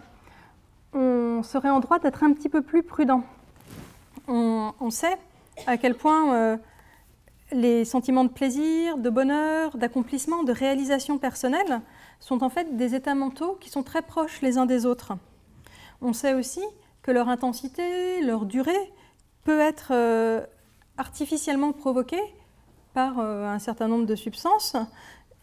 [0.94, 3.24] on serait en droit d'être un petit peu plus prudent
[4.28, 5.18] on, sait
[5.66, 6.58] à quel point euh,
[7.52, 11.82] les sentiments de plaisir, de bonheur, d'accomplissement, de réalisation personnelle
[12.20, 15.14] sont en fait des états mentaux qui sont très proches les uns des autres.
[16.02, 16.62] On sait aussi
[17.02, 18.92] que leur intensité, leur durée
[19.44, 20.42] peut être euh,
[20.98, 22.22] artificiellement provoquée
[22.94, 24.76] par euh, un certain nombre de substances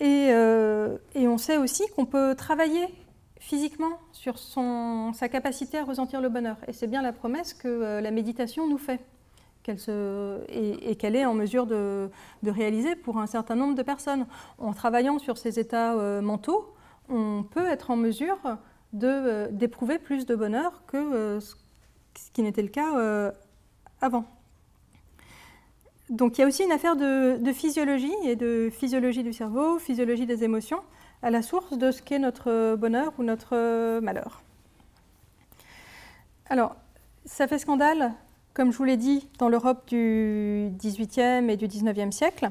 [0.01, 0.31] et,
[1.15, 2.89] et on sait aussi qu'on peut travailler
[3.45, 6.57] physiquement sur son, sa capacité à ressentir le bonheur.
[6.67, 9.01] Et c'est bien la promesse que euh, la méditation nous fait,
[9.69, 12.11] et, qu'elle est en mesure de,
[12.45, 14.27] réaliser pour un certain nombre de personnes.
[14.59, 16.75] En travaillant sur ces états euh, mentaux,
[17.09, 18.39] on peut être en mesure
[19.03, 21.55] euh, d'éprouver plus de bonheur que ce
[22.33, 23.33] qui n'était le cas
[24.01, 24.25] avant.
[26.11, 29.79] Donc il y a aussi une affaire de, de, physiologie et de physiologie du cerveau,
[29.79, 30.81] physiologie des émotions
[31.23, 34.43] à la source de ce qu'est notre bonheur ou notre malheur.
[36.51, 36.77] Alors,
[37.25, 38.13] ça fait scandale,
[38.55, 42.51] comme je vous l'ai dit, dans l'Europe du XVIIIe et du XIXe siècle.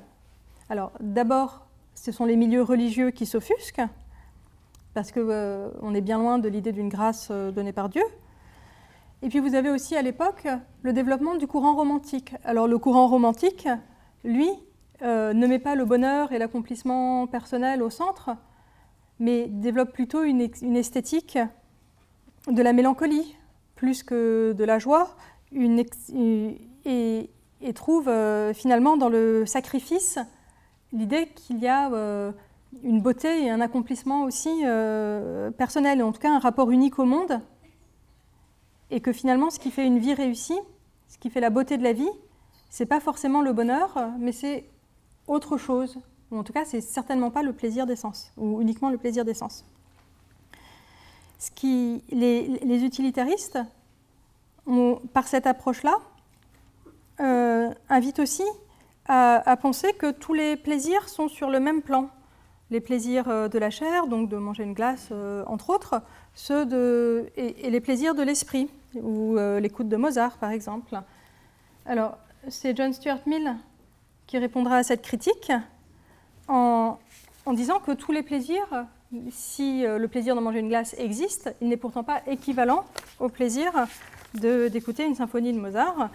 [0.70, 3.82] Alors, d'abord, ce sont les milieux religieux qui s'offusquent,
[4.94, 8.04] parce qu'on euh, est bien loin de l'idée d'une grâce euh, donnée par Dieu.
[9.22, 10.48] Et puis vous avez aussi à l'époque
[10.82, 12.36] le développement du courant romantique.
[12.44, 13.70] Alors le courant romantique,
[14.26, 14.50] lui,
[15.02, 18.32] euh, ne met pas le bonheur et l'accomplissement personnel au centre,
[19.20, 20.42] mais développe plutôt une,
[20.76, 21.40] esthétique
[22.48, 23.38] de la mélancolie
[23.76, 25.16] plus que de la joie,
[26.86, 27.30] et,
[27.74, 30.20] trouve euh, finalement dans le sacrifice
[30.92, 32.32] l'idée qu'il y a euh,
[32.84, 37.06] une beauté et un accomplissement aussi euh, personnel, en tout cas un rapport unique au
[37.06, 37.40] monde,
[38.92, 40.60] et que finalement ce qui fait une vie réussie,
[41.08, 42.10] ce qui fait la beauté de la vie,
[42.70, 44.66] c'est pas forcément le bonheur, mais c'est
[45.28, 46.00] autre chose,
[46.38, 49.34] en tout cas, c'est certainement pas le plaisir des sens, ou uniquement le plaisir des
[49.34, 49.66] sens.
[51.40, 53.60] Ce qui, les, utilitaristes,
[55.14, 55.98] par cette approche-là,
[57.20, 58.44] euh, invitent aussi
[59.08, 62.10] à, penser que tous les plaisirs sont sur le même plan.
[62.72, 66.02] Les plaisirs euh, de la chair, donc de manger une glace, euh, entre autres,
[67.38, 71.00] et, les plaisirs de l'esprit, ou l'écoute de Mozart, par exemple.
[71.86, 73.56] Alors, c'est John Stuart Mill
[74.26, 75.52] qui répondra à cette critique
[76.48, 76.98] en,
[77.52, 78.86] disant que tous les plaisirs,
[79.32, 82.86] si le plaisir de manger une glace existe, il n'est pourtant pas équivalent
[83.20, 83.72] au plaisir
[84.34, 86.10] d'écouter une symphonie de Mozart,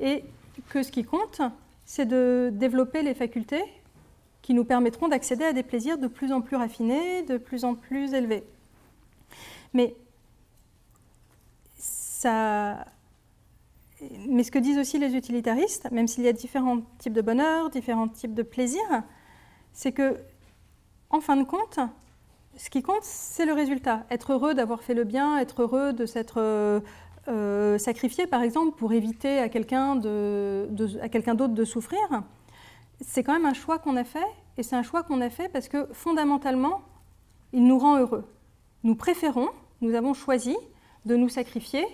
[0.00, 0.24] et
[0.70, 1.40] que ce qui compte,
[1.84, 3.64] c'est de développer les facultés
[4.42, 7.74] qui nous permettront d'accéder à des plaisirs de plus en plus raffinés, de plus en
[7.74, 8.44] plus élevés.
[9.72, 9.94] Mais
[11.78, 12.84] ça,
[14.28, 17.70] mais ce que disent aussi les utilitaristes, même s'il y a différents types de bonheur,
[17.70, 19.02] différents types de plaisirs,
[19.72, 20.16] c'est que,
[21.10, 21.80] en fin de compte,
[22.56, 24.04] ce qui compte, c'est le résultat.
[24.10, 26.82] Être heureux d'avoir fait le bien, être heureux de s'être
[27.28, 32.00] euh, sacrifié, par exemple, pour éviter à quelqu'un d'autre de souffrir,
[33.00, 35.48] c'est quand même un choix qu'on a fait, et c'est un choix qu'on a fait
[35.48, 36.82] parce que fondamentalement,
[37.52, 38.24] il nous rend heureux.
[38.82, 39.48] Nous préférons,
[39.80, 40.56] nous avons choisi
[41.04, 41.84] de nous sacrifier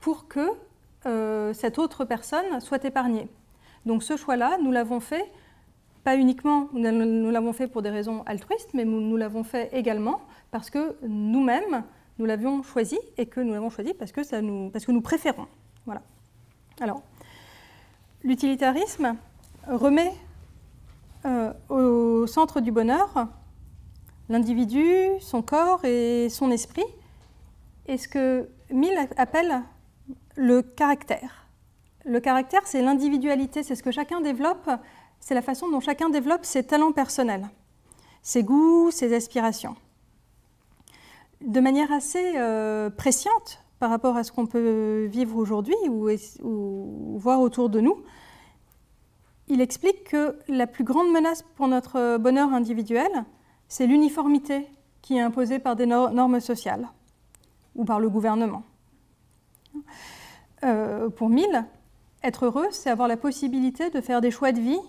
[0.00, 0.48] pour que
[1.06, 3.28] euh, cette autre personne soit épargnée.
[3.86, 5.30] Donc ce choix-là, nous l'avons fait,
[6.04, 10.70] pas uniquement, nous l'avons fait pour des raisons altruistes, mais nous, l'avons fait également parce
[10.70, 11.84] que nous-mêmes,
[12.18, 15.00] nous l'avions choisi et que nous l'avons choisi parce que, ça nous, parce que nous
[15.00, 15.46] préférons.
[15.86, 16.02] Voilà.
[16.80, 17.02] Alors,
[18.22, 19.16] l'utilitarisme
[19.66, 20.12] remet
[21.24, 23.28] euh, au centre du bonheur
[24.28, 24.84] l'individu,
[25.20, 26.84] son corps et son esprit,
[27.86, 29.62] et ce que Mill appelle
[30.36, 31.46] le caractère.
[32.04, 34.70] Le caractère, c'est l'individualité, c'est ce que chacun développe,
[35.20, 37.48] c'est la façon dont chacun développe ses talents personnels,
[38.22, 39.76] ses goûts, ses aspirations.
[41.40, 47.40] De manière assez euh, presciente par rapport à ce qu'on peut vivre aujourd'hui ou, voir
[47.40, 48.02] autour de nous,
[49.46, 53.08] il explique que la plus grande menace pour notre bonheur individuel,
[53.68, 54.66] c'est l'uniformité
[55.00, 56.88] qui est imposée par des normes sociales
[57.76, 58.64] ou par le gouvernement.
[60.64, 61.64] Euh, pour Mill,
[62.24, 64.80] être heureux, c'est avoir la possibilité de faire des choix de vie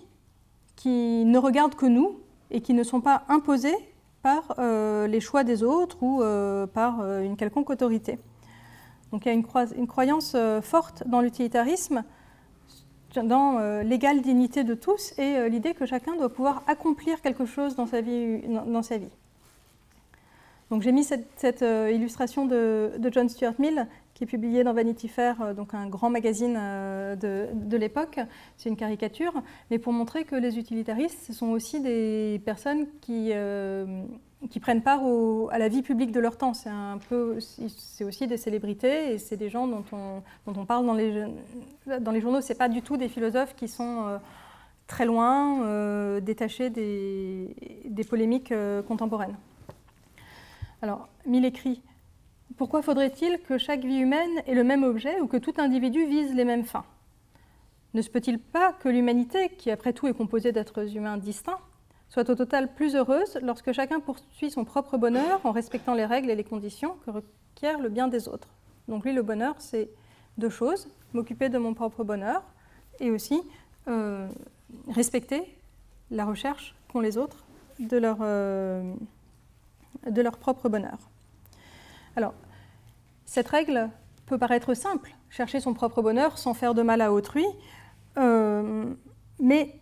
[0.76, 3.76] qui ne regardent que nous et qui ne sont pas imposés
[4.22, 8.20] par euh, les choix des autres ou euh, par une quelconque autorité.
[9.12, 12.04] Donc il y a une, croyance forte dans l'utilitarisme,
[13.16, 17.88] dans l'égale dignité de tous et l'idée que chacun doit pouvoir accomplir quelque chose dans
[17.88, 19.10] sa vie.
[20.70, 23.88] Donc j'ai mis cette, illustration de, John Stuart Mill
[24.20, 28.20] qui est publié dans Vanity Fair, euh, donc un grand magazine euh, de, l'époque.
[28.58, 29.32] C'est une caricature,
[29.72, 34.04] mais pour montrer que les utilitaristes, ce sont aussi des personnes qui, euh,
[34.50, 35.00] qui prennent part
[35.52, 36.54] à la vie publique de leur temps.
[36.54, 40.66] C'est un peu, c'est aussi des célébrités et c'est des gens dont on, dont on
[40.66, 41.26] parle dans les,
[42.02, 42.42] dans les journaux.
[42.42, 44.20] C'est pas du tout des philosophes qui sont
[44.88, 47.56] très loin, détachés des,
[47.86, 48.54] des polémiques
[48.86, 49.38] contemporaines.
[50.82, 51.82] Alors, Mill écrit
[52.58, 56.34] pourquoi faudrait-il que chaque vie humaine ait le même objet ou que tout individu vise
[56.34, 56.86] les mêmes fins?
[57.94, 61.60] Ne se peut-il pas que l'humanité, qui après tout est composée d'êtres humains distincts,
[62.08, 66.30] soit au total plus heureuse lorsque chacun poursuit son propre bonheur en respectant les règles
[66.30, 68.50] et les conditions que requiert le bien des autres?
[68.88, 69.90] Donc lui, le bonheur, c'est
[70.38, 72.44] deux choses, m'occuper de mon propre bonheur
[73.00, 73.42] et aussi
[73.88, 74.28] euh,
[74.90, 75.58] respecter
[76.12, 77.46] la recherche qu'ont les autres
[77.80, 78.94] de leur, euh,
[80.10, 80.98] de leur propre bonheur.
[82.20, 82.34] Alors,
[83.24, 83.90] cette règle
[84.26, 87.46] peut paraître simple, chercher son propre bonheur sans faire de mal à autrui,
[88.18, 88.94] euh,
[89.40, 89.80] mais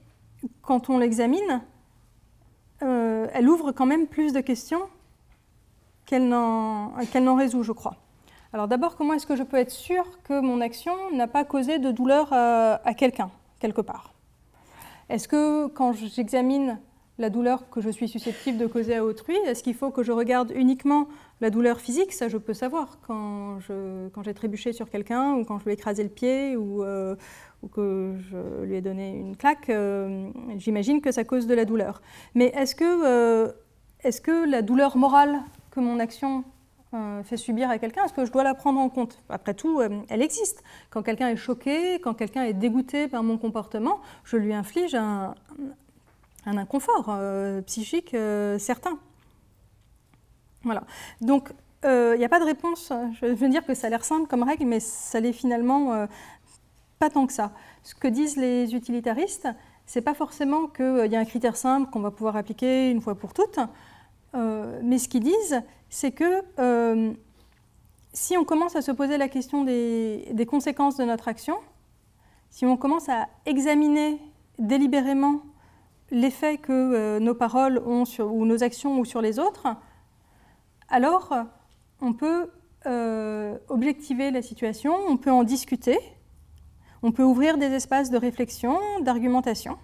[0.62, 1.64] quand on l'examine,
[2.84, 4.82] euh, elle ouvre quand même plus de questions
[6.06, 7.96] qu'elle n'en résout, je crois.
[8.54, 11.80] Alors d'abord, comment est-ce que je peux être sûr que mon action n'a pas causé
[11.80, 14.14] de douleur à quelqu'un, quelque part?
[15.10, 16.80] Est-ce que quand j'examine
[17.20, 20.12] la douleur que je suis susceptible de causer à autrui Est-ce qu'il faut que je
[20.12, 21.08] regarde uniquement
[21.42, 22.14] la douleur physique?
[22.14, 25.72] Ça, je peux savoir quand, je, quand j'ai trébuché sur quelqu'un ou quand je lui
[25.72, 27.16] ai écrasé le pied ou, euh,
[27.72, 29.70] que je lui ai donné une claque.
[29.70, 32.02] Euh, j'imagine que ça cause de la douleur.
[32.36, 33.52] Mais est-ce que, euh,
[34.04, 35.40] est-ce que la douleur morale
[35.72, 36.44] que mon action
[37.26, 39.22] fait subir à quelqu'un, est-ce que je dois la prendre en compte?
[39.30, 40.64] Après tout, elle existe.
[40.90, 45.36] Quand quelqu'un est choqué, quand quelqu'un est dégoûté par mon comportement, je lui inflige un,
[46.48, 48.98] un inconfort euh, psychique euh, certain.
[50.64, 50.84] Voilà.
[51.22, 51.54] Donc,
[51.86, 52.92] euh, il n'y a pas de réponse.
[53.22, 56.08] Je veux dire que ça a l'air simple comme règle, mais ça l'est finalement
[57.00, 57.52] pas tant que ça.
[57.84, 59.48] Ce que disent les utilitaristes,
[59.86, 63.16] c'est pas forcément qu'il y a un critère simple qu'on va pouvoir appliquer une fois
[63.16, 63.60] pour toutes,
[64.34, 67.14] mais ce qu'ils disent, c'est que
[68.14, 71.56] si on commence à se poser la question des, des, conséquences de notre action,
[72.50, 74.20] si on commence à examiner
[74.58, 75.44] délibérément
[76.12, 79.68] l'effet que euh, nos paroles ont sur, ou nos actions ou sur les autres,
[80.90, 81.34] alors
[82.02, 82.50] on peut
[82.86, 86.00] euh, objectiver la situation, on peut en discuter,
[87.04, 89.78] on peut ouvrir des espaces de réflexion, d'argumentation.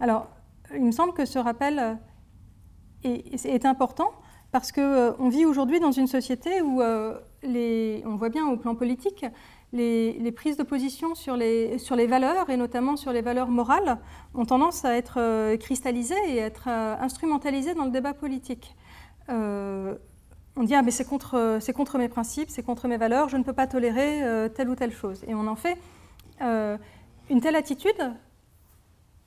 [0.00, 0.28] Alors,
[0.74, 1.98] il me semble que ce rappel
[3.02, 4.10] est, important
[4.52, 6.82] parce qu'on euh, vit aujourd'hui dans une société où,
[7.42, 9.24] les, on voit bien au plan politique,
[9.72, 13.98] les, prises de position sur les, sur les, valeurs, et notamment sur les valeurs morales,
[14.34, 18.74] ont tendance à être euh, cristallisées et à être euh, instrumentalisées dans le débat politique.
[19.28, 19.94] Euh,
[20.56, 23.44] on dit ah mais c'est contre, contre mes principes, c'est contre mes valeurs, je ne
[23.44, 25.22] peux pas tolérer telle ou telle chose.
[25.28, 25.78] Et on en fait
[26.40, 28.12] une telle attitude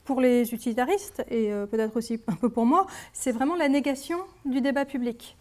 [0.03, 4.59] pour les utilitaristes et peut-être aussi un peu pour moi, c'est vraiment la négation du
[4.59, 5.37] débat public.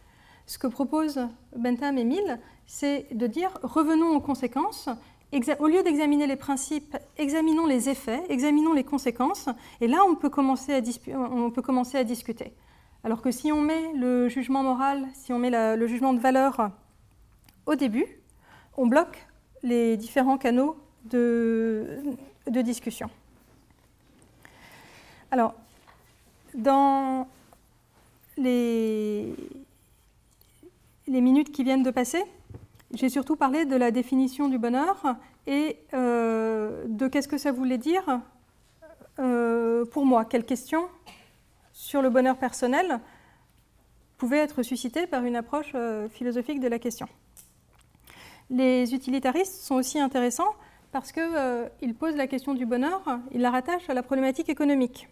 [0.46, 4.88] Ce que proposent Bentham et Mill, c'est de dire revenons aux conséquences.
[5.60, 9.48] Au lieu d'examiner les principes, examinons les effets, examinons les conséquences,
[9.80, 12.52] et là on peut commencer à, à discuter.
[13.04, 16.70] Alors que si on met le jugement moral, si on met le jugement de valeur
[17.66, 18.06] au début,
[18.76, 19.26] on bloque
[19.62, 21.98] les différents canaux de,
[22.46, 23.10] discussion.
[25.30, 25.54] Alors,
[26.54, 27.26] dans
[28.36, 29.34] les
[31.08, 32.22] minutes qui viennent de passer,
[32.92, 35.16] j'ai surtout parlé de la définition du bonheur
[35.46, 38.20] et euh, de qu'est-ce que ça voulait dire
[39.18, 40.24] euh, pour moi.
[40.24, 40.88] Quelles questions
[41.72, 43.00] sur le bonheur personnel
[44.18, 47.08] pouvaient être suscitées par une approche euh, philosophique de la question.
[48.50, 50.54] Les utilitaristes sont aussi intéressants
[50.92, 55.08] parce qu'ils posent la question du bonheur, ils la rattachent à la problématique économique.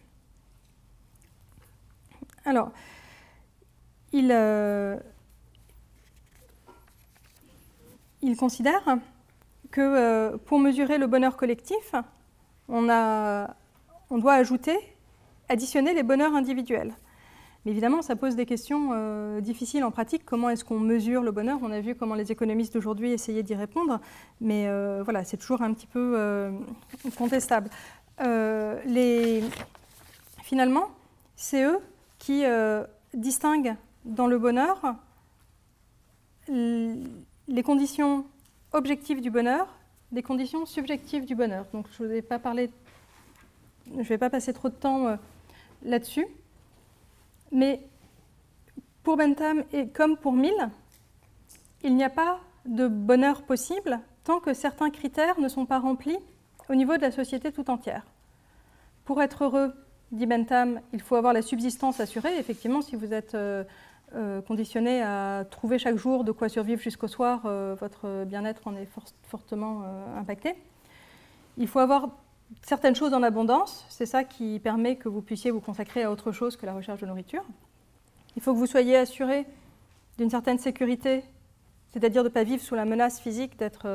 [2.45, 2.71] Alors,
[4.13, 4.31] ils
[8.23, 8.99] il considère
[9.71, 11.95] que euh, pour mesurer le bonheur collectif,
[12.69, 14.77] on, doit ajouter,
[15.49, 16.93] additionner les bonheurs individuels.
[17.65, 20.25] Mais évidemment, ça pose des questions euh, difficiles en pratique.
[20.25, 21.59] Comment est-ce qu'on mesure le bonheur?
[21.63, 24.01] On a vu comment les économistes d'aujourd'hui essayaient d'y répondre,
[24.41, 26.51] mais euh, voilà, c'est toujours un petit peu
[27.17, 27.69] contestable.
[30.43, 30.89] Finalement,
[31.37, 31.79] c'est eux
[32.19, 32.45] qui
[33.15, 34.97] distinguent dans le bonheur
[37.51, 38.25] les conditions
[38.73, 39.67] objectives du bonheur
[40.13, 41.67] des conditions subjectives du bonheur.
[41.73, 42.71] Donc je ne vais pas parler,
[43.97, 45.17] je vais pas passer trop de temps euh,
[45.85, 46.27] là-dessus,
[47.53, 47.81] mais
[49.03, 50.71] pour Bentham et comme pour Mill,
[51.83, 56.19] il n'y a pas de bonheur possible tant que certains critères ne sont pas remplis
[56.69, 58.05] au niveau de la société tout entière.
[59.05, 59.73] Pour être heureux,
[60.13, 62.37] dit Bentham, il faut avoir la subsistance assurée.
[62.39, 63.65] Effectivement, si vous êtes euh,
[64.17, 68.75] euh, conditionné à trouver chaque jour de quoi survivre jusqu'au soir, euh, votre bien-être en
[68.75, 68.89] est
[69.29, 70.57] fortement euh, impacté.
[71.59, 72.09] Il faut avoir
[72.63, 76.33] certaines choses en abondance, c'est ça qui permet que vous puissiez vous consacrer à autre
[76.33, 77.45] chose que la recherche de nourriture.
[78.35, 79.47] Il faut que vous soyez assuré
[80.19, 81.23] d'une certaine sécurité,
[81.93, 83.87] c'est-à-dire de ne pas vivre sous la menace physique d'être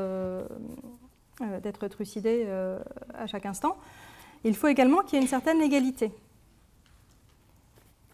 [1.90, 2.48] trucidé
[3.14, 3.76] à chaque instant.
[4.46, 6.12] Il faut également qu'il y ait une certaine égalité.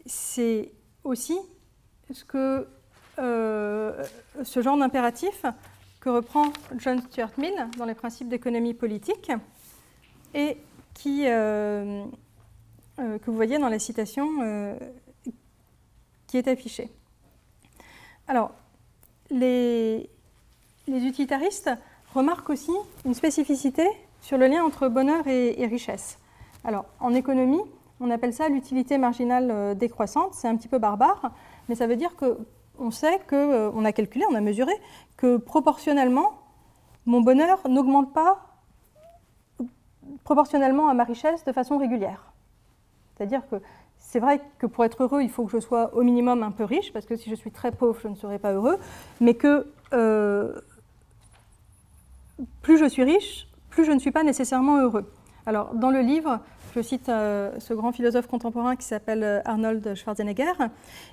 [0.07, 0.71] C'est
[1.03, 1.37] aussi
[2.27, 2.67] que,
[3.19, 4.03] euh,
[4.43, 5.45] ce genre d'impératif
[5.99, 9.31] que reprend John Stuart Mill dans les principes d'économie politique
[10.33, 10.57] et
[10.93, 12.03] qui, euh,
[12.99, 14.77] euh, que vous voyez dans la citation
[16.27, 16.89] qui est affichée.
[18.27, 18.51] Alors,
[19.29, 20.09] les,
[20.87, 21.69] utilitaristes
[22.13, 22.71] remarquent aussi
[23.05, 23.87] une spécificité
[24.21, 26.17] sur le lien entre bonheur et richesse.
[26.63, 27.61] Alors, en économie,
[27.99, 31.31] on appelle ça l'utilité marginale décroissante, c'est un petit peu barbare,
[31.71, 34.73] mais ça veut dire qu'on sait qu'on euh, a calculé, on a mesuré
[35.15, 36.33] que proportionnellement,
[37.05, 38.41] mon bonheur n'augmente pas
[40.25, 42.33] proportionnellement à ma richesse de façon régulière.
[43.15, 43.55] C'est-à-dire que
[43.99, 46.65] c'est vrai que pour être heureux, il faut que je sois au minimum un peu
[46.65, 48.77] riche, parce que si je suis très pauvre, je ne serai pas heureux,
[49.21, 50.51] mais que euh,
[52.61, 55.09] plus je suis riche, plus je ne suis pas nécessairement heureux.
[55.45, 56.41] Alors, dans le livre,
[56.75, 60.53] je cite euh, ce grand philosophe contemporain qui s'appelle euh, Arnold Schwarzenegger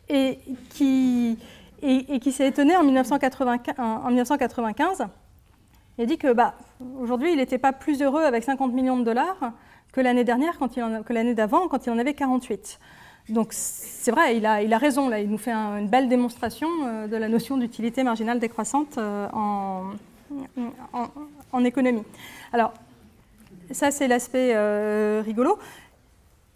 [0.09, 0.39] et
[0.71, 1.39] qui,
[2.33, 3.75] s'est étonné en 1995.
[3.79, 5.07] En, 1995
[5.97, 6.55] il a dit que bah,
[7.01, 9.53] aujourd'hui, il n'était pas plus heureux avec 50 millions de dollars
[9.93, 12.79] que l'année d'avant, quand il en avait 48.
[13.31, 15.13] Donc c'est vrai, il a, raison.
[15.13, 19.91] Il nous fait une belle démonstration euh, de la notion d'utilité marginale décroissante en,
[21.53, 22.05] en, économie.
[22.53, 22.73] Alors
[23.73, 25.59] ça, c'est l'aspect euh, rigolo.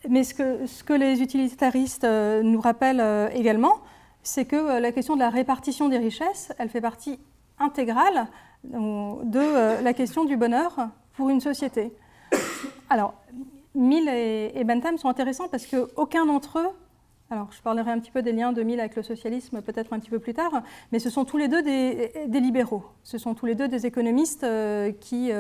[0.09, 3.79] Mais ce que, les utilitaristes euh, nous rappellent euh, également,
[4.23, 7.19] c'est que la question de la répartition des richesses, elle fait partie
[7.59, 8.29] intégrale
[8.65, 10.77] de la question du bonheur
[11.15, 11.93] pour une société.
[12.89, 13.15] Alors,
[13.75, 16.69] Mill et, Bentham sont intéressants parce qu'aucun d'entre eux,
[17.31, 19.99] alors je parlerai un petit peu des liens de Mill avec le socialisme peut-être un
[19.99, 23.47] petit peu plus tard, mais ce sont tous les deux des, libéraux, ce sont tous
[23.47, 24.47] les deux des économistes
[25.01, 25.33] qui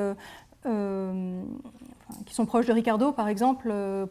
[0.64, 4.06] qui sont proches de Ricardo, par exemple, euh,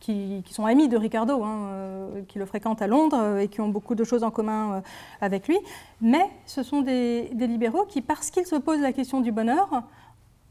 [0.00, 3.68] qui, sont amis de Ricardo, hein, euh, qui le fréquentent à Londres et qui ont
[3.68, 4.82] beaucoup de choses en commun
[5.20, 5.58] avec lui.
[6.00, 9.82] Mais ce sont des, libéraux qui, parce qu'ils se posent la question du bonheur,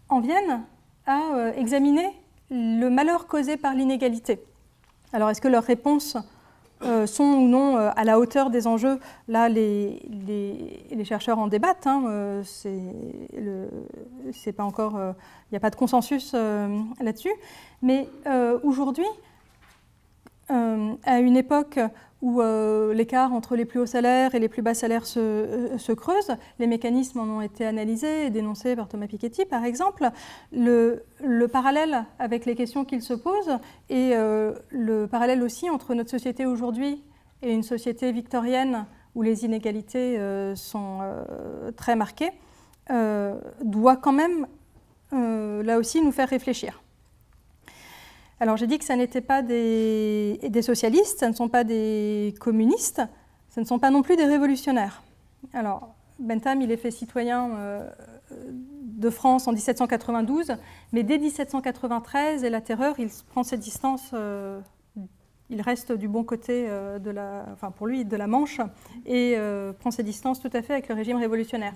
[0.10, 0.64] en viennent
[1.06, 2.08] à examiner
[2.50, 4.42] le malheur causé par l'inégalité.
[5.14, 6.18] Alors, est-ce que leurs réponses
[6.84, 10.02] euh, sont ou non euh, à la hauteur des enjeux Là, les,
[10.92, 11.86] les, chercheurs en débattent.
[11.88, 12.44] Hein, euh,
[14.34, 17.32] c'est pas encore, il n'y a pas de consensus là-dessus.
[17.82, 18.08] Mais
[18.64, 19.06] aujourd'hui,
[20.50, 21.80] à une époque
[22.22, 25.96] où euh, l'écart entre les plus hauts salaires et les plus bas salaires se, euh,
[25.96, 26.32] creuse.
[26.60, 30.10] Les mécanismes en ont été analysés et dénoncés par Thomas Piketty, par exemple.
[30.52, 31.04] Le,
[31.52, 33.58] parallèle avec les questions qu'il se pose
[33.90, 37.04] et euh, le parallèle aussi entre notre société aujourd'hui
[37.42, 38.86] et une société victorienne
[39.16, 40.18] où les inégalités
[40.56, 41.00] sont
[41.76, 42.32] très marquées,
[42.90, 44.48] doit quand même,
[45.12, 46.81] là aussi, nous faire réfléchir.
[48.42, 53.04] Alors j'ai dit que ça n'était pas des, socialistes, ça ne sont pas des communistes,
[53.52, 55.04] ce ne sont pas non plus des révolutionnaires.
[55.54, 57.88] Alors Bentham, il est fait citoyen euh,
[58.32, 60.54] de France en 1792,
[60.92, 64.60] mais dès 1793 et la terreur, il prend ses distances, euh,
[65.52, 68.60] il reste du bon côté euh, de la, enfin pour lui, de la Manche
[69.06, 69.38] et
[69.82, 71.76] prend ses distances tout à fait avec le régime révolutionnaire.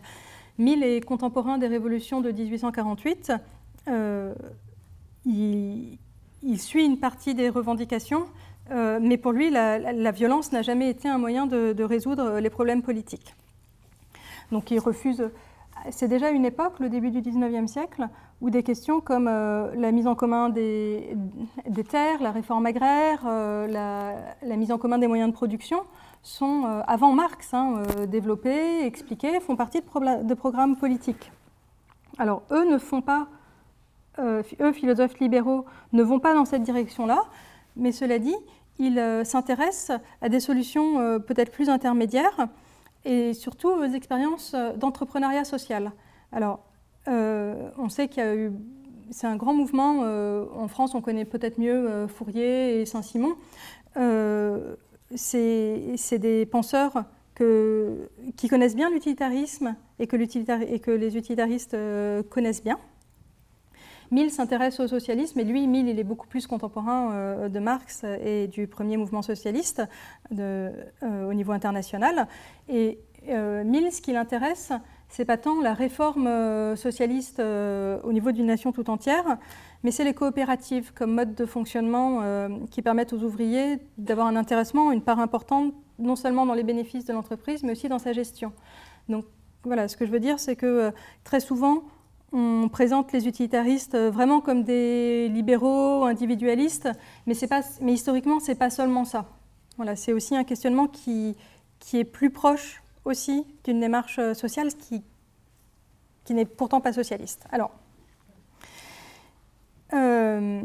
[0.57, 3.33] Mill est contemporain des révolutions de 1848.
[5.27, 5.99] il,
[6.45, 8.25] il suit une partie des revendications,
[8.71, 12.81] euh, mais pour lui, la, violence n'a jamais été un moyen de, résoudre les problèmes
[12.81, 13.35] politiques.
[14.51, 15.29] Donc il refuse.
[15.91, 18.07] C'est déjà une époque, le début du 19e siècle,
[18.41, 21.15] où des questions comme euh, la mise en commun des,
[21.89, 23.67] terres, la réforme agraire, euh,
[24.41, 25.81] la, mise en commun des moyens de production
[26.23, 31.31] sont, avant Marx, hein, développées, expliquées, font partie de, de programmes politiques.
[32.17, 33.27] Alors eux ne font pas
[34.19, 37.23] eux, philosophes libéraux, ne vont pas dans cette direction-là,
[37.75, 38.35] mais cela dit,
[38.79, 42.47] ils euh, s'intéressent à des solutions euh, peut-être plus intermédiaires
[43.05, 45.91] et surtout aux expériences d'entrepreneuriat social.
[46.31, 46.59] Alors,
[47.07, 48.51] on sait qu'il y a eu
[49.11, 49.99] c'est un grand mouvement.
[49.99, 53.35] en France, on connaît peut-être mieux Fourier et Saint-Simon.
[55.13, 57.03] c'est des penseurs
[57.35, 61.77] qui connaissent bien l'utilitarisme et, que les utilitaristes
[62.31, 62.79] connaissent bien.
[64.11, 68.03] Mill s'intéresse au socialisme, et lui, Mill, il est beaucoup plus contemporain euh, de Marx
[68.03, 69.81] et du premier mouvement socialiste
[70.37, 72.27] euh, au niveau international.
[72.69, 72.99] Et
[73.29, 74.71] euh, Mill, ce qui l'intéresse,
[75.09, 79.37] c'est pas tant la réforme socialiste au niveau d'une nation tout entière,
[79.83, 84.91] mais c'est les coopératives comme mode de fonctionnement qui permettent aux ouvriers d'avoir un intéressement,
[84.91, 88.51] une part importante, non seulement dans les bénéfices de l'entreprise, mais aussi dans sa gestion.
[89.07, 89.25] Donc
[89.63, 90.91] voilà, ce que je veux dire, c'est que
[91.23, 91.83] très souvent,
[92.35, 96.89] on présente les utilitaristes vraiment comme des libéraux, individualistes,
[97.25, 97.33] mais,
[97.93, 99.25] historiquement, ce n'est pas seulement ça.
[99.77, 101.37] Voilà, c'est aussi un questionnement qui,
[101.93, 105.01] est plus proche aussi d'une démarche sociale qui,
[106.25, 107.45] qui n'est pourtant pas socialiste.
[107.53, 107.71] Alors,
[109.93, 110.61] euh,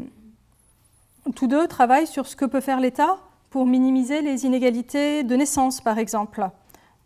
[1.35, 3.17] tous deux travaillent sur ce que peut faire l'État
[3.49, 6.49] pour minimiser les inégalités de naissance, par exemple.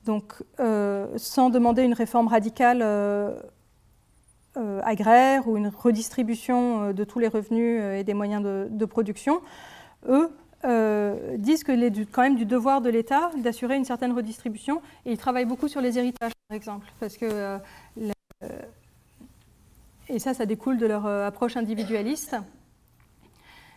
[0.05, 3.39] Donc, euh, sans demander une réforme radicale euh, euh,
[4.83, 9.41] agraire ou une redistribution euh, de tous les revenus euh, et des moyens de, production,
[10.07, 10.29] eux
[11.37, 15.17] disent qu'il est quand même du devoir de l'État d'assurer une certaine redistribution et ils
[15.17, 17.59] travaillent beaucoup sur les héritages, par exemple, parce que
[20.09, 22.35] et ça, ça découle de leur approche individualiste.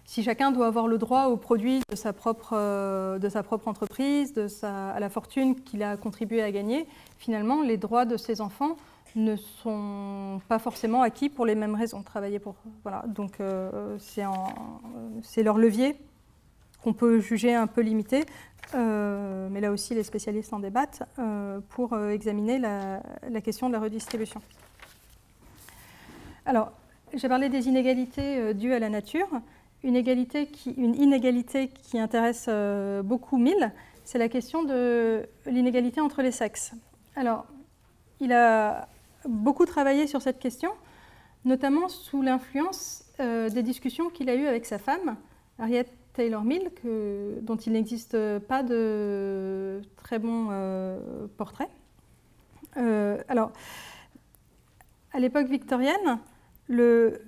[0.07, 4.33] Si chacun doit avoir le droit au produit de sa propre, de sa propre entreprise,
[4.33, 6.87] de sa, à la fortune qu'il a contribué à gagner,
[7.19, 8.77] finalement, les droits de ses enfants
[9.17, 12.03] ne sont pas forcément acquis pour les mêmes raisons.
[12.03, 13.05] Travailler pour, voilà.
[13.07, 15.97] Donc euh, c'est leur levier
[16.83, 18.25] qu'on peut juger un peu limité,
[18.75, 23.01] euh, mais là aussi les spécialistes en débattent, euh, pour examiner la,
[23.43, 24.41] question de la redistribution.
[26.47, 26.73] Alors,
[27.15, 29.29] j'ai parlé des inégalités dues à la nature.
[29.83, 32.49] Une, une inégalité qui intéresse
[33.05, 33.73] beaucoup Mill,
[34.05, 36.73] c'est la question de l'inégalité entre les sexes.
[37.17, 37.47] Alors,
[38.21, 38.89] il a
[39.27, 40.71] beaucoup travaillé sur cette question,
[41.45, 45.17] notamment sous l'influence euh, des discussions qu'il a eues avec sa femme,
[45.59, 46.71] Harriet Taylor Mill,
[47.43, 51.71] dont il n'existe pas de très bons euh, portraits.
[52.77, 53.53] Euh, alors,
[55.13, 56.19] à l'époque victorienne,
[56.69, 57.21] le,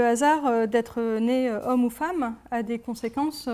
[0.00, 3.46] hasard d'être né homme ou femme a des conséquences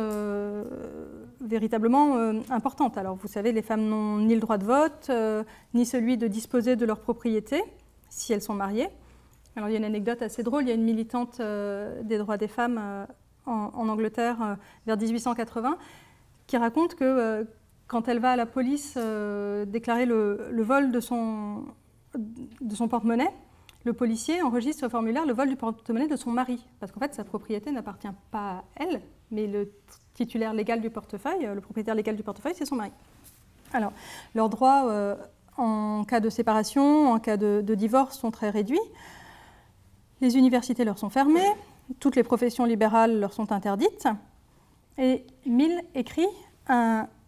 [1.41, 2.17] véritablement
[2.49, 2.97] importantes.
[2.97, 5.11] Alors, vous savez, les femmes n'ont ni le droit de vote,
[5.75, 7.65] ni celui de disposer de leur propriété
[8.13, 8.89] si elles sont mariées.
[9.57, 12.19] Alors il y a une anecdote assez drôle, il y a une militante euh, des
[12.19, 13.07] droits des femmes euh,
[13.47, 14.55] en, Angleterre euh,
[14.87, 15.77] vers 1880
[16.47, 17.47] qui raconte que
[17.87, 18.99] quand elle va à la police
[19.67, 21.65] déclarer le, vol de son,
[22.15, 23.31] de son porte-monnaie,
[23.85, 27.15] le policier enregistre au formulaire le vol du porte-monnaie de son mari, parce qu'en fait
[27.15, 29.01] sa propriété n'appartient pas à elle,
[29.31, 29.71] mais le
[30.15, 32.93] titulaire légal du portefeuille, le propriétaire légal du portefeuille, c'est son mari.
[33.73, 33.93] Alors,
[34.35, 35.17] leurs droits
[35.57, 38.81] en cas de séparation, en cas de, divorce sont très réduits.
[40.21, 41.51] Les universités leur sont fermées,
[42.01, 44.09] toutes les professions libérales leur sont interdites.
[44.99, 46.29] Et Mill écrit,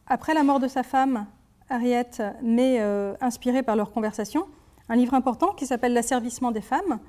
[0.06, 1.26] après la mort de sa femme,
[1.68, 2.10] Harriet,
[2.42, 4.46] mais euh, inspiré par leur conversation,
[4.88, 7.00] un livre important qui s'appelle L'asservissement des femmes,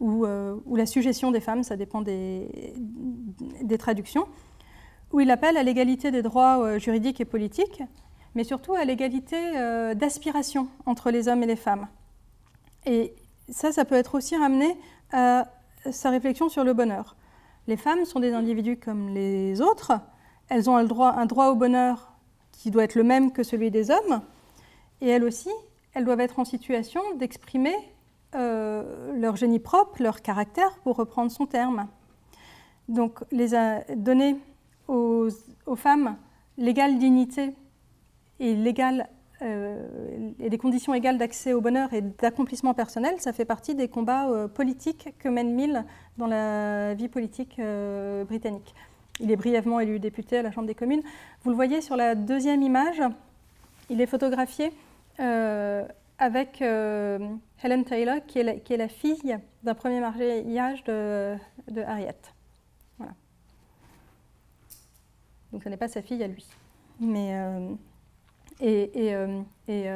[0.00, 2.48] ou, euh, la suggestion des femmes, ça dépend des,
[3.78, 4.26] traductions,
[5.12, 7.82] où il appelle à l'égalité des droits euh, juridiques et politiques,
[8.36, 11.88] mais surtout à l'égalité euh, d'aspiration entre les hommes et les femmes.
[12.84, 13.14] Et
[13.48, 14.76] ça, ça peut être aussi ramené
[15.10, 15.48] à
[15.90, 17.16] sa réflexion sur le bonheur.
[17.66, 19.92] Les femmes sont des individus comme les autres,
[20.48, 22.12] elles ont un droit, au bonheur
[22.52, 24.20] qui doit être le même que celui des hommes,
[25.00, 25.50] et elles aussi,
[25.94, 27.74] elles doivent être en situation d'exprimer
[28.34, 31.88] euh, leur génie propre, leur caractère, pour reprendre son terme.
[32.88, 34.36] Donc, les a donné
[34.88, 35.30] aux,
[35.74, 36.16] femmes
[36.58, 37.54] l'égale dignité
[38.40, 38.56] et,
[39.42, 39.86] euh,
[40.38, 44.28] et des conditions égales d'accès au bonheur et d'accomplissement personnel, ça fait partie des combats
[44.28, 45.84] euh, politiques que mène Mill
[46.18, 47.60] dans la vie politique
[48.26, 48.74] britannique.
[49.20, 51.02] Il est brièvement élu député à la Chambre des communes.
[51.42, 53.00] Vous le voyez sur la deuxième image,
[53.88, 54.72] il est photographié
[55.20, 55.86] euh,
[56.18, 57.18] avec euh,
[57.62, 61.36] Helen Taylor, qui est la, qui est la fille d'un premier mariage de,
[61.70, 62.16] de Harriet.
[62.98, 63.14] Voilà.
[65.52, 66.44] Donc ce n'est pas sa fille à lui.
[67.00, 67.34] Mais,
[68.62, 69.88] euh, et, et,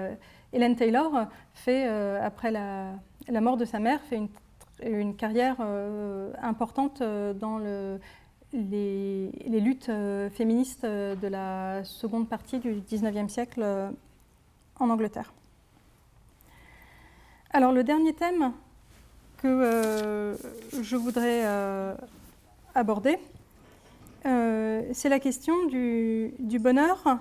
[0.53, 1.87] Helen Taylor fait,
[2.19, 4.21] après la, mort de sa mère, fait
[4.83, 5.57] une, carrière
[6.43, 8.01] importante dans le,
[8.53, 9.31] les,
[9.61, 9.91] luttes
[10.33, 13.65] féministes de la seconde partie du 19e siècle
[14.81, 15.33] en Angleterre.
[17.53, 18.53] Alors le dernier thème
[19.39, 20.37] que euh,
[20.81, 21.95] je voudrais euh,
[22.77, 23.19] aborder,
[24.27, 27.19] euh, c'est la question du, bonheur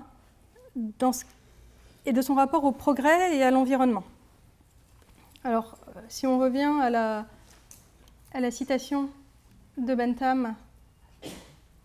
[2.06, 4.04] et de son rapport au progrès et à l'environnement.
[5.44, 5.76] Alors
[6.08, 9.08] si on revient à la, citation
[9.76, 10.54] de Bentham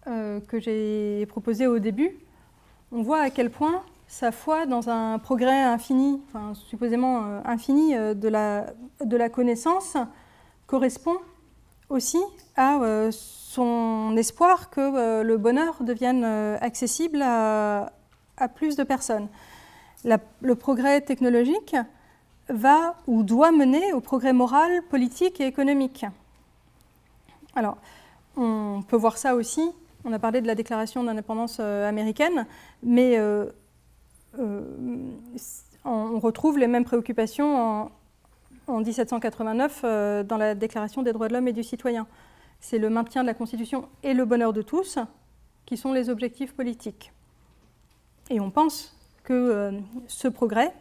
[0.06, 2.18] que j'ai proposée au début,
[2.92, 7.96] on voit à quel point sa foi dans un progrès infini, enfin, supposément euh, infini
[7.96, 8.68] euh, de la,
[9.04, 9.98] de la connaissance,
[10.68, 11.18] correspond
[11.90, 12.20] aussi
[12.56, 16.24] à euh, son espoir que le bonheur devienne
[16.62, 17.92] accessible à,
[18.56, 19.28] plus de personnes.
[20.04, 21.76] le progrès technologique
[22.50, 26.06] va ou doit mener au progrès moral, politique et économique.
[27.56, 27.78] Alors,
[28.38, 29.72] on peut voir ça aussi,
[30.04, 32.46] on a parlé de la déclaration d'indépendance américaine,
[32.84, 33.50] mais euh,
[35.86, 37.90] on retrouve les mêmes préoccupations
[38.68, 42.08] en, 1789 euh, dans la Déclaration des droits de l'homme et du citoyen.
[42.60, 44.98] C'est le maintien de la Constitution et le bonheur de tous
[45.68, 47.12] qui sont les objectifs politiques.
[48.30, 49.72] Et on pense que euh,
[50.08, 50.74] ce progrès,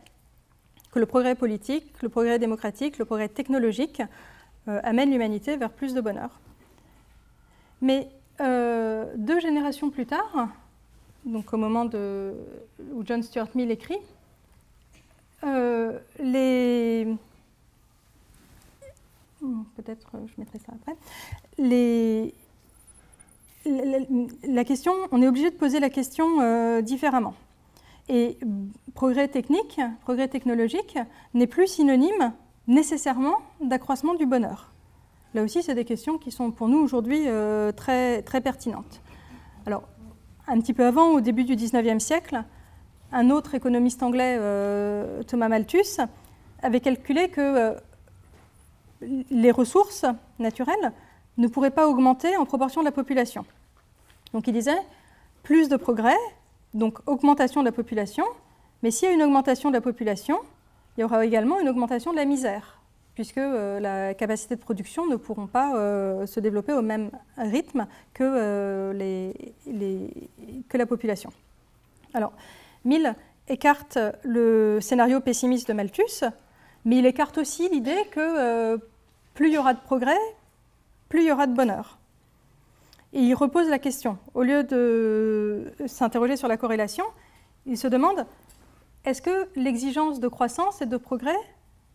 [0.92, 4.02] que le progrès politique, le progrès démocratique, le progrès technologique
[4.66, 6.40] amène l'humanité vers plus de bonheur.
[7.82, 10.48] Mais deux générations plus tard,
[11.24, 13.98] donc au moment où John Stuart Mill écrit,
[15.44, 17.06] euh, les
[19.76, 20.96] peut-être je mettrai ça après.
[21.58, 22.34] Les,
[23.66, 27.34] la, question, on est obligé de poser la question euh, différemment.
[28.08, 28.36] Et
[28.94, 30.98] progrès technique, progrès technologique
[31.32, 32.32] n'est plus synonyme
[32.66, 34.72] nécessairement d'accroissement du bonheur.
[35.34, 39.00] Là aussi, c'est des questions qui sont pour nous aujourd'hui euh, très, très pertinentes.
[39.66, 39.84] Alors,
[40.46, 42.44] un petit peu avant, au début du 19e siècle,
[43.12, 46.00] un autre économiste anglais, euh, Thomas Malthus,
[46.62, 47.76] avait calculé que
[49.30, 50.06] les ressources
[50.38, 50.92] naturelles
[51.38, 53.44] ne pourraient pas augmenter en proportion de la population.
[54.32, 54.80] Donc il disait,
[55.42, 56.16] plus de progrès,
[56.74, 58.24] donc augmentation de la population,
[58.82, 60.38] mais s'il y a une augmentation de la population,
[60.96, 62.80] il y aura également une augmentation de la misère
[63.14, 67.86] puisque euh, la capacité de production ne pourront pas euh, se développer au même rythme
[68.20, 69.32] euh,
[70.68, 71.32] que la population.
[72.12, 72.32] Alors,
[72.84, 73.14] Mill
[73.48, 76.24] écarte le scénario pessimiste de Malthus,
[76.84, 78.76] mais il écarte aussi l'idée que
[79.34, 80.18] plus il y aura de progrès,
[81.14, 81.96] plus il y aura de bonheur.
[83.12, 84.18] Et il repose la question.
[84.34, 87.04] Au lieu de s'interroger sur la corrélation,
[87.66, 88.26] il se demande
[89.04, 91.38] est-ce que l'exigence de croissance et de progrès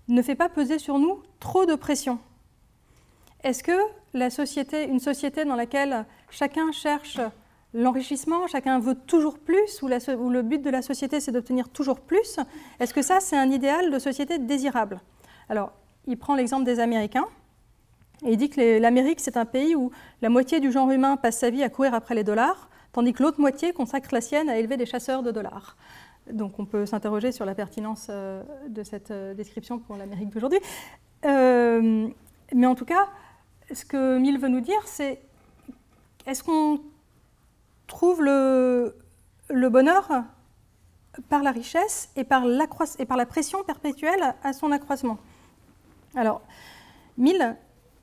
[0.08, 2.18] ne fait pas peser sur nous trop de pression?
[3.44, 3.78] Est-ce que
[4.14, 7.20] la société, une société dans laquelle chacun cherche
[7.74, 12.40] l'enrichissement, chacun veut toujours plus, ou, le but de la société c'est d'obtenir toujours plus,
[12.80, 15.02] est-ce que ça c'est un idéal de société désirable?
[15.50, 15.74] Alors,
[16.08, 17.28] il prend l'exemple des Américains.
[18.26, 19.92] Et il dit que l'Amérique, c'est un pays où
[20.22, 23.24] la moitié du genre humain passe sa vie à courir après les dollars, tandis que
[23.24, 25.78] l'autre moitié consacre la sienne à élever des chasseurs de dollars.
[26.32, 30.60] Donc on peut s'interroger sur la pertinence euh, de cette euh, description pour l'Amérique d'aujourd'hui.
[31.26, 32.08] Euh,
[32.54, 33.08] mais en tout cas,
[33.74, 35.22] ce que Mill veut nous dire, c'est
[36.26, 36.82] est-ce qu'on
[37.88, 38.94] trouve le,
[39.50, 40.10] bonheur
[41.30, 42.44] par la richesse et par,
[43.00, 45.18] et par, la pression perpétuelle à son accroissement?
[46.16, 46.42] Alors,
[47.18, 47.56] Mill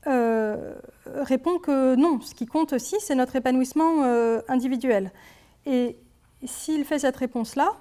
[0.07, 4.03] répond que non, ce qui compte aussi, c'est notre épanouissement
[4.47, 5.11] individuel.
[5.65, 5.97] Et
[6.45, 7.73] s'il fait cette réponse-là,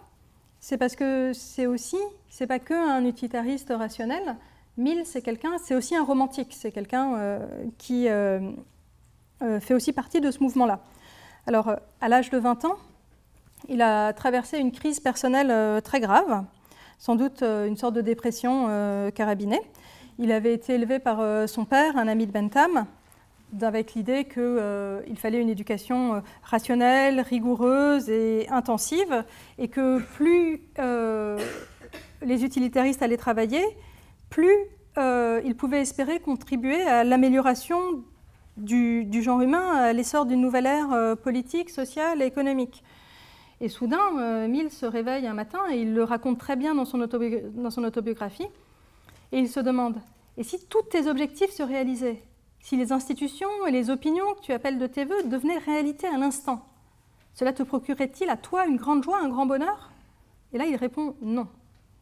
[0.60, 1.98] c'est parce que c'est aussi,
[2.28, 4.36] c'est pas que un utilitariste rationnel.
[4.76, 7.46] Mill, c'est quelqu'un, c'est aussi un romantique, c'est quelqu'un euh,
[7.78, 8.40] qui euh,
[9.42, 10.80] euh, fait aussi partie de ce mouvement-là.
[11.46, 12.76] Alors, à l'âge de 20 ans,
[13.68, 16.44] il a traversé une crise personnelle très grave,
[16.98, 18.66] sans doute une sorte de dépression
[19.14, 19.60] carabinée.
[20.18, 22.86] Il avait été élevé par son père, un ami de Bentham,
[23.62, 29.24] avec l'idée qu'il euh, fallait une éducation euh, rationnelle, rigoureuse et intensive,
[29.58, 31.38] et que plus euh,
[32.22, 33.64] les utilitaristes allaient travailler,
[34.30, 34.54] plus
[35.44, 37.78] ils pouvaient espérer contribuer à l'amélioration
[38.56, 42.82] du, genre humain, à l'essor d'une nouvelle ère politique, sociale et économique.
[43.60, 47.02] Et soudain, Mill se réveille un matin, et il le raconte très bien dans son
[47.84, 48.46] autobiographie,
[49.32, 49.96] et il se demande,
[50.36, 52.22] et si tous tes objectifs se réalisaient
[52.66, 56.18] si les institutions et les opinions que tu appelles de tes voeux devenaient réalité à
[56.18, 56.66] l'instant,
[57.32, 59.92] cela te procurait-il à toi une grande joie, un grand bonheur?
[60.52, 61.46] Et là, il répond non.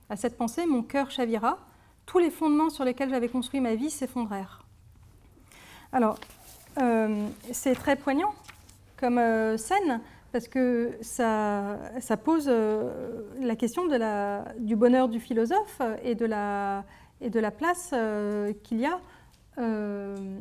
[0.08, 1.58] À cette pensée, mon cœur chavira,
[2.06, 4.64] tous les fondements sur lesquels j'avais construit ma vie s'effondrèrent.
[5.92, 6.18] Alors,
[6.80, 8.34] euh, c'est très poignant
[8.96, 10.00] comme euh, scène,
[10.32, 11.76] parce que ça,
[12.24, 13.82] pose euh, la question
[14.58, 16.84] du bonheur du philosophe et de la,
[17.24, 17.94] et de la place
[18.62, 19.00] qu'il y a
[19.58, 20.40] euh,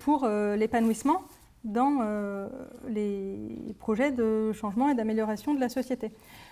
[0.00, 1.22] pour euh, l'épanouissement
[1.64, 2.48] dans euh,
[2.88, 6.10] les projets de changement et d'amélioration de la société.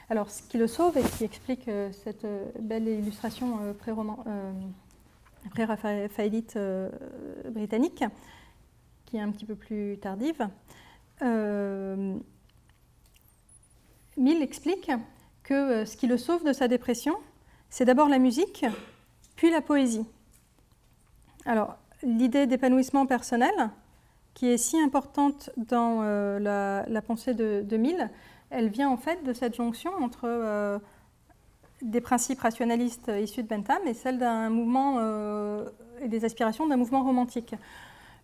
[0.09, 2.27] Alors, ce qui le sauve et qui explique cette
[2.61, 3.59] belle illustration
[5.51, 6.59] pré-raphaélite
[7.51, 8.05] britannique,
[9.05, 10.49] qui est un petit peu plus tardive,
[14.17, 14.91] Mill explique
[15.43, 17.17] que ce qui le sauve de sa dépression,
[17.69, 18.65] c'est d'abord la musique,
[19.37, 20.07] puis la poésie.
[21.45, 23.71] Alors, l'idée d'épanouissement personnel,
[24.35, 28.11] qui est si importante dans euh, la, pensée de, Mill,
[28.51, 30.79] elle vient en fait de cette jonction entre euh,
[31.81, 35.65] des principes rationalistes issus de Bentham et celle d'un mouvement euh,
[36.03, 37.55] et des aspirations d'un mouvement romantique.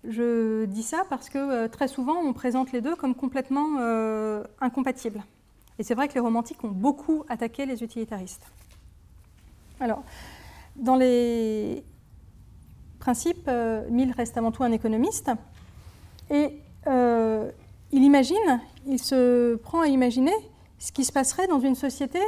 [0.04, 3.78] Je dis ça parce que très souvent on présente les deux comme complètement
[4.60, 5.22] incompatibles.
[5.78, 8.44] Et c'est vrai que les romantiques ont beaucoup attaqué les utilitaristes.
[9.80, 10.02] Alors,
[10.77, 11.85] dans les,
[13.03, 15.31] principe, euh, Mill reste avant tout un économiste.
[16.31, 17.51] Et euh,
[17.91, 20.33] il imagine, il se prend à imaginer
[20.79, 22.20] ce qui se passerait dans une société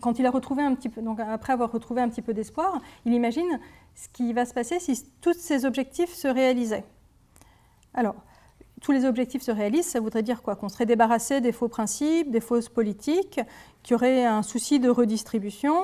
[0.00, 2.80] quand il a retrouvé un petit peu, donc après avoir retrouvé un petit peu d'espoir,
[3.04, 3.60] il imagine
[3.94, 6.84] ce qui va se passer si tous ces objectifs se réalisaient.
[7.94, 8.16] Alors,
[8.80, 10.56] tous les objectifs se réalisent, ça voudrait dire quoi?
[10.56, 13.40] Qu'on serait débarrassé des faux principes, des fausses politiques,
[13.84, 15.74] qu'il y aurait un souci de redistribution,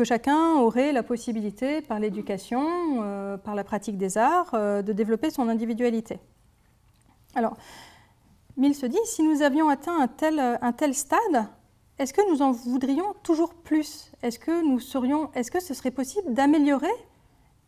[0.00, 2.64] que chacun aurait la possibilité, par l'éducation,
[3.02, 6.18] euh, par la pratique des arts, euh, de développer son individualité.
[7.34, 7.54] Alors,
[8.56, 11.48] Mill se dit, si nous avions atteint un tel, un tel stade,
[11.98, 14.10] est-ce que nous en voudrions toujours plus?
[14.22, 16.96] Est-ce que, est-ce que ce serait possible d'améliorer,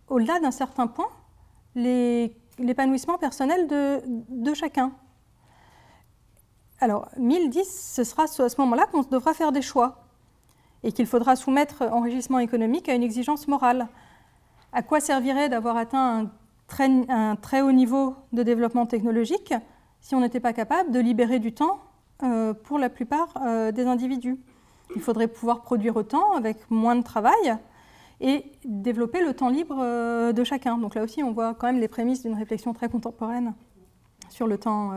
[0.09, 1.11] au-delà d'un certain point,
[1.75, 4.93] l'épanouissement personnel de chacun?
[6.81, 10.02] Alors, Mill dit ce sera à ce moment-là qu'on devra faire des choix
[10.85, 13.89] et qu'il faudra soumettre enrichissement économique à une exigence morale.
[14.73, 16.31] À quoi servirait d'avoir atteint
[17.09, 19.55] un très, haut niveau de développement technologique
[20.01, 21.79] si on n'était pas capable de libérer du temps
[22.23, 24.39] euh, pour la plupart euh, des individus?
[24.97, 27.57] Il faudrait pouvoir produire autant avec moins de travail
[28.21, 30.79] et développer le temps libre euh, de chacun.
[30.79, 33.55] Donc là aussi, on voit quand même les prémices d'une réflexion très contemporaine
[34.31, 34.93] sur le temps,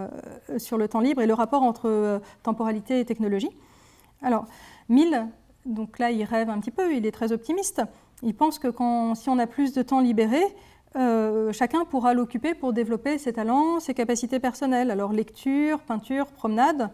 [0.57, 3.49] sur le temps libre et le rapport entre temporalité et technologie.
[4.21, 4.45] Alors,
[4.87, 5.27] Mill
[5.65, 7.81] donc là, il rêve un petit peu, il est très optimiste.
[8.21, 8.67] Il pense que
[9.15, 10.41] si on a plus de temps libéré,
[10.95, 14.91] euh, chacun pourra l'occuper pour développer ses talents, ses capacités personnelles.
[14.91, 16.91] Alors lecture, peinture, promenade.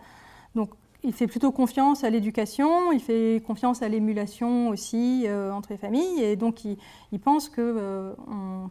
[0.55, 0.72] Donc
[1.03, 5.78] il fait plutôt confiance à l'éducation, il fait confiance à l'émulation aussi euh, entre les
[5.78, 8.13] familles, et donc il, pense qu'on euh,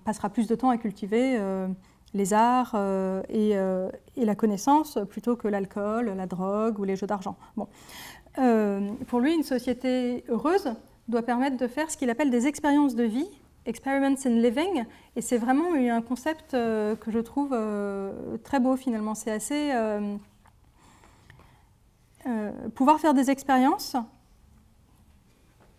[0.05, 1.39] passera plus de temps à cultiver
[2.15, 2.77] les arts
[3.29, 7.37] et, et, la connaissance plutôt que l'alcool, la drogue ou les jeux d'argent.
[7.57, 7.69] Bon.
[8.39, 10.73] Euh, pour lui, une société heureuse
[11.09, 13.29] doit permettre de faire ce qu'il appelle des expériences de vie
[13.67, 14.85] Experiments in Living,
[15.17, 17.55] et c'est vraiment un concept que je trouve
[18.43, 19.15] très beau finalement.
[19.15, 19.71] C'est assez...
[22.75, 23.97] pouvoir faire des expériences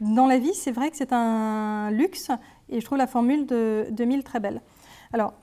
[0.02, 2.32] dans la vie, c'est vrai que c'est un luxe
[2.70, 4.62] et je trouve la formule de 2000 très belle.
[5.14, 5.34] Alors,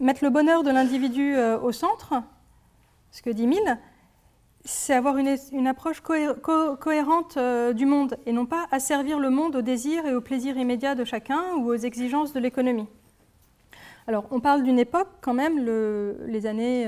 [0.00, 2.14] mettre le bonheur de l'individu euh, au centre,
[3.10, 3.78] ce que dit Mill,
[4.66, 9.62] c'est avoir une, approche cohérente euh, du monde et non pas asservir le monde aux
[9.62, 12.88] désirs et aux plaisirs immédiats de chacun ou aux exigences de l'économie.
[14.08, 16.86] Alors, on parle d'une époque quand même, les années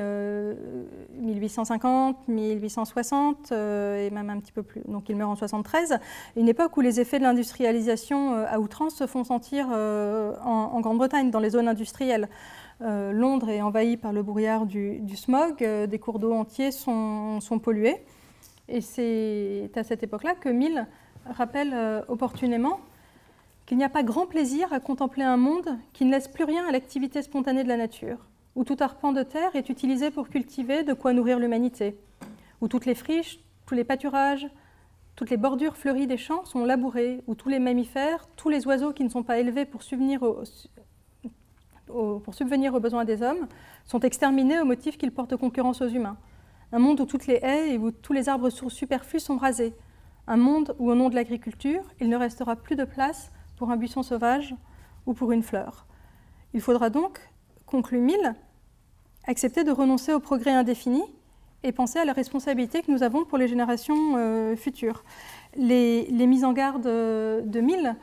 [1.20, 4.83] 1850, euh, 1860 euh, et même un petit peu plus.
[4.87, 5.99] Donc, il meurt en 73.
[6.37, 11.41] Une époque où les effets de l'industrialisation à outrance se font sentir en, Grande-Bretagne, dans
[11.41, 12.29] les zones industrielles.
[12.81, 17.97] Londres est envahi par le brouillard du, smog, des cours d'eau entiers sont, pollués.
[18.68, 20.87] Et c'est à cette époque-là que Mill
[21.26, 22.81] rappelle opportunément
[23.68, 26.66] qu'il n'y a pas grand plaisir à contempler un monde qui ne laisse plus rien
[26.66, 28.16] à l'activité spontanée de la nature,
[28.55, 31.99] où tout arpent de terre est utilisé pour cultiver de quoi nourrir l'humanité,
[32.62, 34.49] où toutes les friches, tous les pâturages,
[35.16, 38.95] toutes les bordures fleuries des champs sont labourées, où tous les mammifères, tous les oiseaux
[38.95, 40.45] qui ne sont pas élevés pour subvenir aux,
[41.89, 43.47] pour subvenir aux besoins des hommes,
[43.84, 46.16] sont exterminés au motif qu'ils portent concurrence aux humains.
[46.72, 49.74] Un monde où toutes les haies et où tous les arbres superflus sont rasés.
[50.26, 53.76] Un monde où, au nom de l'agriculture, il ne restera plus de place pour un
[53.76, 54.55] buisson sauvage
[55.07, 55.86] ou pour une fleur.
[56.55, 57.18] Il faudra donc,
[57.66, 58.34] conclut Mill,
[59.26, 61.03] accepter de renoncer au progrès indéfini
[61.62, 65.05] et penser à la responsabilité que nous avons pour les générations euh, futures.
[65.57, 67.97] Les, mises en garde de Mill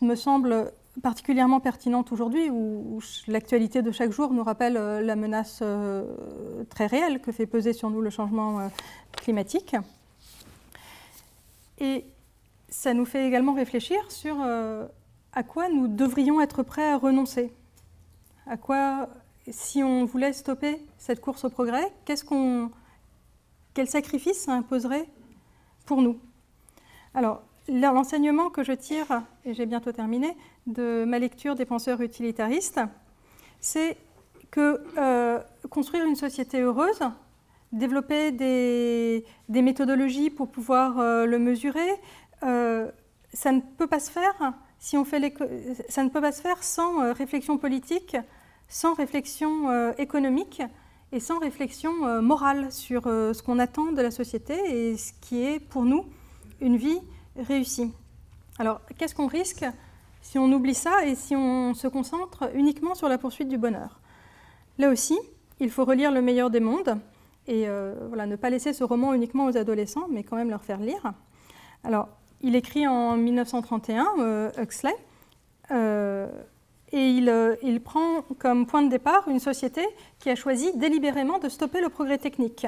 [0.00, 5.60] me semblent particulièrement pertinentes aujourd'hui, où, l'actualité de chaque jour nous rappelle euh, la menace
[5.62, 6.04] euh,
[6.68, 8.68] très réelle que fait peser sur nous le changement
[9.16, 9.76] climatique.
[11.78, 12.04] Et
[12.68, 14.36] ça nous fait également réfléchir sur
[15.32, 17.52] à quoi nous devrions être prêts à renoncer
[18.46, 19.08] À quoi,
[19.50, 22.24] si on voulait stopper cette course au progrès, qu'est-ce
[23.74, 25.08] quel sacrifice ça imposerait
[25.86, 26.18] pour nous?
[27.14, 30.36] Alors, l'enseignement que je tire, et j'ai bientôt terminé,
[30.66, 32.80] de ma lecture des penseurs utilitaristes,
[33.60, 33.96] c'est
[34.50, 35.40] que euh,
[35.70, 37.00] construire une société heureuse,
[37.72, 41.88] développer des, méthodologies pour pouvoir euh, le mesurer,
[42.42, 44.54] ça ne peut pas se faire
[46.60, 48.16] sans euh, réflexion politique,
[48.68, 50.62] sans réflexion économique
[51.12, 55.60] et sans réflexion morale sur ce qu'on attend de la société et ce qui est
[55.60, 56.06] pour nous
[56.62, 56.98] une vie
[57.36, 57.92] réussie.
[58.58, 59.66] Alors, qu'est-ce qu'on risque?
[60.22, 64.00] Si on oublie ça et si on se concentre uniquement sur la poursuite du bonheur
[64.78, 65.18] Là aussi,
[65.60, 66.98] il faut relire Le meilleur des mondes
[67.46, 67.66] et
[68.08, 71.12] voilà, ne pas laisser ce roman uniquement aux adolescents, mais quand même leur faire lire.
[71.84, 72.08] Alors,
[72.42, 74.94] il écrit en 1931, euh, Huxley,
[75.70, 76.28] euh,
[76.90, 79.82] et euh, il, prend comme point de départ une société
[80.18, 82.66] qui a choisi délibérément de stopper le progrès technique,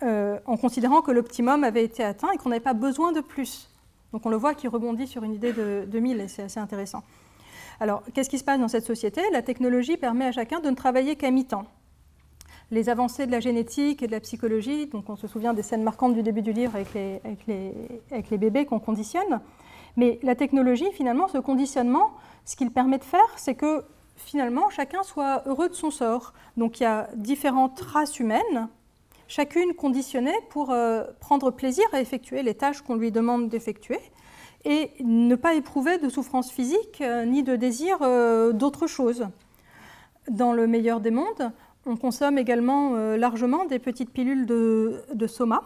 [0.00, 3.68] en considérant que l'optimum avait été atteint et qu'on n'avait pas besoin de plus.
[4.12, 7.02] Donc on le voit qui rebondit sur une idée de 2000 et c'est assez intéressant.
[7.80, 9.20] Alors, qu'est-ce qui se passe dans cette société?
[9.32, 11.64] La technologie permet à chacun de ne travailler qu'à mi-temps
[12.70, 15.82] les avancées de la génétique et de la psychologie, donc on se souvient des scènes
[15.82, 17.20] marquantes du début du livre avec les,
[18.10, 19.40] avec les, bébés qu'on conditionne,
[19.96, 22.12] mais la technologie, finalement, ce conditionnement,
[22.44, 23.84] ce qu'il permet de faire, c'est que
[24.16, 26.34] finalement, chacun soit heureux de son sort.
[26.56, 28.68] Donc il y a différentes races humaines,
[29.28, 34.00] chacune conditionnée pour euh, prendre plaisir à effectuer les tâches qu'on lui demande d'effectuer
[34.64, 39.28] et ne pas éprouver de souffrance physique euh, ni de désir euh, d'autre chose.
[40.28, 41.52] Dans le meilleur des mondes,
[41.86, 45.62] on consomme également largement des petites pilules de, soma.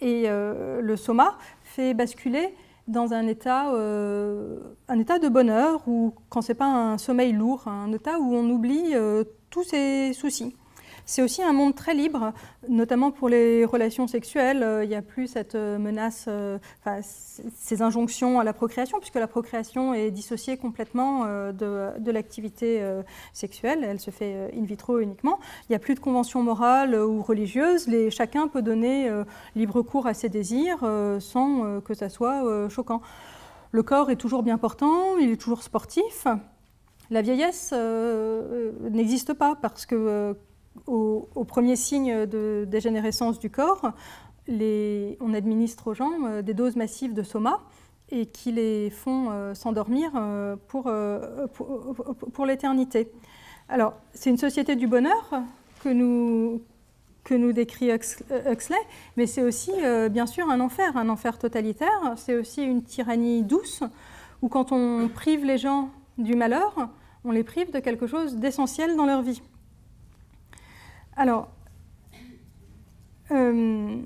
[0.00, 2.52] Et le soma fait basculer
[2.88, 7.68] dans un état, un état de bonheur, ou quand ce n'est pas un sommeil lourd,
[7.68, 8.92] un état où on oublie
[9.50, 10.56] tous ses soucis.
[11.06, 12.32] C'est aussi un monde très libre,
[12.68, 14.62] notamment pour les relations sexuelles.
[14.62, 16.58] Euh, il n'y a plus cette euh, menace, euh,
[17.56, 22.82] ces injonctions à la procréation, puisque la procréation est dissociée complètement de, l'activité
[23.32, 23.84] sexuelle.
[23.84, 25.38] Elle se fait in vitro uniquement.
[25.62, 27.88] Il n'y a plus de conventions morales ou religieuses.
[28.10, 29.10] chacun peut donner
[29.56, 30.78] libre cours à ses désirs
[31.20, 33.00] sans que ça soit choquant.
[33.72, 36.26] Le corps est toujours bien portant, il est toujours sportif.
[37.10, 37.74] La vieillesse
[38.90, 40.36] n'existe pas parce que
[40.86, 43.92] au, premier signe de dégénérescence du corps,
[44.48, 47.60] on administre aux gens euh, des doses massives de soma
[48.10, 50.92] et qui les font euh, s'endormir euh, pour,
[52.32, 53.10] pour, l'éternité.
[53.68, 55.42] Alors, c'est une société du bonheur
[55.82, 56.60] que nous,
[57.24, 58.76] que nous décrit Huxley,
[59.16, 59.72] mais c'est aussi
[60.10, 63.82] bien sûr un enfer, un enfer totalitaire, c'est aussi une tyrannie douce,
[64.42, 66.90] où quand on prive les gens du malheur,
[67.24, 69.40] on les prive de quelque chose d'essentiel dans leur vie.
[71.16, 71.48] Alors,
[73.30, 73.96] euh,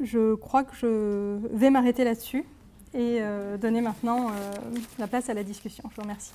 [0.00, 2.44] je crois que je vais m'arrêter là-dessus
[2.94, 4.32] et euh, donner maintenant euh,
[4.98, 5.84] la place à la discussion.
[5.90, 6.32] Je vous remercie.